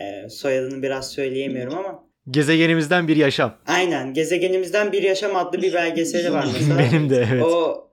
e, 0.00 0.28
soyadını 0.28 0.82
biraz 0.82 1.12
söyleyemiyorum 1.12 1.78
ama 1.78 2.05
Gezegenimizden 2.30 3.08
bir 3.08 3.16
yaşam. 3.16 3.54
aynen 3.66 4.14
Gezegenimizden 4.14 4.92
Bir 4.92 5.02
Yaşam 5.02 5.36
adlı 5.36 5.62
bir 5.62 5.74
belgeseli 5.74 6.32
var 6.32 6.46
mesela. 6.52 6.78
Benim 6.78 7.10
de 7.10 7.26
evet. 7.32 7.42
O 7.42 7.86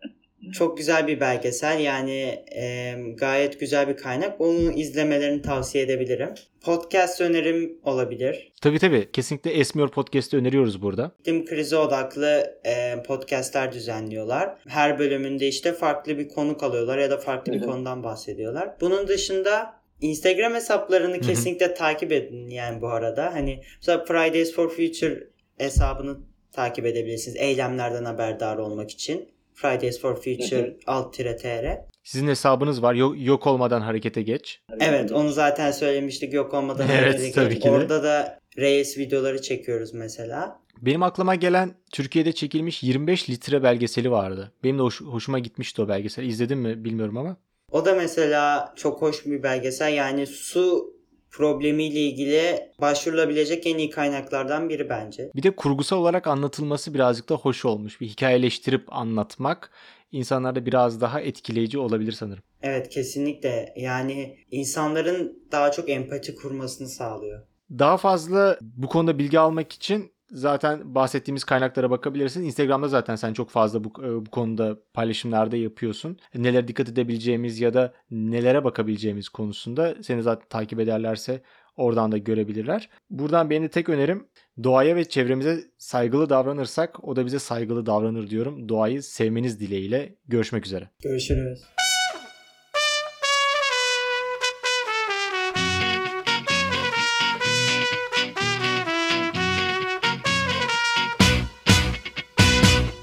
çok 0.53 0.77
güzel 0.77 1.07
bir 1.07 1.19
belgesel 1.19 1.79
yani 1.79 2.43
e, 2.55 2.95
gayet 3.17 3.59
güzel 3.59 3.87
bir 3.87 3.97
kaynak. 3.97 4.41
Onu 4.41 4.71
izlemelerini 4.71 5.41
tavsiye 5.41 5.83
edebilirim. 5.83 6.29
Podcast 6.63 7.21
önerim 7.21 7.77
olabilir. 7.83 8.51
Tabii 8.61 8.79
tabii. 8.79 9.11
Kesinlikle 9.13 9.51
Esmiyor 9.51 9.89
Podcast'ı 9.89 10.37
öneriyoruz 10.37 10.81
burada. 10.81 11.11
İklim 11.19 11.45
krizi 11.45 11.75
odaklı 11.75 12.59
e, 12.65 13.03
podcastler 13.03 13.71
düzenliyorlar. 13.71 14.55
Her 14.67 14.99
bölümünde 14.99 15.47
işte 15.47 15.73
farklı 15.73 16.17
bir 16.17 16.27
konuk 16.27 16.63
alıyorlar 16.63 16.97
ya 16.97 17.09
da 17.11 17.17
farklı 17.17 17.53
bir 17.53 17.61
konudan 17.61 18.03
bahsediyorlar. 18.03 18.69
Bunun 18.81 19.07
dışında 19.07 19.82
Instagram 20.07 20.53
hesaplarını 20.53 21.19
kesinlikle 21.21 21.73
takip 21.73 22.11
edin 22.11 22.49
yani 22.49 22.81
bu 22.81 22.87
arada. 22.87 23.33
Hani 23.33 23.61
mesela 23.77 24.05
Fridays 24.05 24.53
for 24.55 24.69
Future 24.69 25.27
hesabını 25.57 26.17
takip 26.51 26.85
edebilirsiniz. 26.85 27.37
Eylemlerden 27.37 28.05
haberdar 28.05 28.57
olmak 28.57 28.91
için. 28.91 29.29
Fridays 29.53 30.01
for 30.01 30.15
Future 30.15 30.77
alt 30.87 31.13
tire 31.13 31.37
tr. 31.37 31.65
Sizin 32.03 32.27
hesabınız 32.27 32.81
var. 32.81 32.93
Yok, 32.93 33.15
yok 33.17 33.47
olmadan 33.47 33.81
harekete 33.81 34.21
geç. 34.21 34.61
Evet 34.79 35.11
onu 35.11 35.31
zaten 35.31 35.71
söylemiştik 35.71 36.33
yok 36.33 36.53
olmadan 36.53 36.87
Evet, 36.91 37.01
harekete 37.01 37.31
tabii 37.31 37.45
geçtik. 37.45 37.63
ki 37.63 37.69
de. 37.69 37.71
Orada 37.71 38.03
da 38.03 38.39
Reels 38.57 38.97
videoları 38.97 39.41
çekiyoruz 39.41 39.93
mesela. 39.93 40.59
Benim 40.81 41.03
aklıma 41.03 41.35
gelen 41.35 41.71
Türkiye'de 41.91 42.31
çekilmiş 42.31 42.83
25 42.83 43.29
litre 43.29 43.63
belgeseli 43.63 44.11
vardı. 44.11 44.51
Benim 44.63 44.77
de 44.77 44.81
hoş- 44.81 45.01
hoşuma 45.01 45.39
gitmişti 45.39 45.81
o 45.81 45.87
belgesel. 45.87 46.23
İzledin 46.23 46.57
mi 46.57 46.83
bilmiyorum 46.85 47.17
ama. 47.17 47.37
O 47.73 47.85
da 47.85 47.95
mesela 47.95 48.73
çok 48.75 49.01
hoş 49.01 49.25
bir 49.25 49.43
belgesel. 49.43 49.93
Yani 49.93 50.27
su 50.27 50.93
problemiyle 51.31 51.99
ilgili 51.99 52.71
başvurulabilecek 52.81 53.67
en 53.67 53.77
iyi 53.77 53.89
kaynaklardan 53.89 54.69
biri 54.69 54.89
bence. 54.89 55.31
Bir 55.35 55.43
de 55.43 55.55
kurgusal 55.55 55.97
olarak 55.97 56.27
anlatılması 56.27 56.93
birazcık 56.93 57.29
da 57.29 57.35
hoş 57.35 57.65
olmuş. 57.65 58.01
Bir 58.01 58.07
hikayeleştirip 58.07 58.93
anlatmak 58.93 59.71
insanlarda 60.11 60.65
biraz 60.65 61.01
daha 61.01 61.21
etkileyici 61.21 61.79
olabilir 61.79 62.11
sanırım. 62.11 62.43
Evet 62.61 62.89
kesinlikle. 62.89 63.73
Yani 63.77 64.37
insanların 64.51 65.43
daha 65.51 65.71
çok 65.71 65.89
empati 65.89 66.35
kurmasını 66.35 66.87
sağlıyor. 66.87 67.41
Daha 67.71 67.97
fazla 67.97 68.57
bu 68.61 68.87
konuda 68.87 69.19
bilgi 69.19 69.39
almak 69.39 69.73
için 69.73 70.12
zaten 70.33 70.95
bahsettiğimiz 70.95 71.43
kaynaklara 71.43 71.89
bakabilirsiniz. 71.89 72.47
Instagram'da 72.47 72.87
zaten 72.87 73.15
sen 73.15 73.33
çok 73.33 73.49
fazla 73.49 73.83
bu, 73.83 73.89
e, 74.03 74.25
bu 74.25 74.29
konuda 74.31 74.77
paylaşımlarda 74.93 75.57
yapıyorsun. 75.57 76.17
Nelere 76.35 76.67
dikkat 76.67 76.89
edebileceğimiz 76.89 77.59
ya 77.59 77.73
da 77.73 77.93
nelere 78.11 78.63
bakabileceğimiz 78.63 79.29
konusunda 79.29 79.95
seni 80.03 80.23
zaten 80.23 80.47
takip 80.49 80.79
ederlerse 80.79 81.41
oradan 81.77 82.11
da 82.11 82.17
görebilirler. 82.17 82.89
Buradan 83.09 83.49
benim 83.49 83.63
de 83.63 83.69
tek 83.69 83.89
önerim 83.89 84.27
doğaya 84.63 84.95
ve 84.95 85.05
çevremize 85.05 85.63
saygılı 85.77 86.29
davranırsak 86.29 87.07
o 87.07 87.15
da 87.15 87.25
bize 87.25 87.39
saygılı 87.39 87.85
davranır 87.85 88.29
diyorum. 88.29 88.69
Doğayı 88.69 89.03
sevmeniz 89.03 89.59
dileğiyle 89.59 90.15
görüşmek 90.27 90.65
üzere. 90.65 90.89
Görüşürüz. 91.03 91.63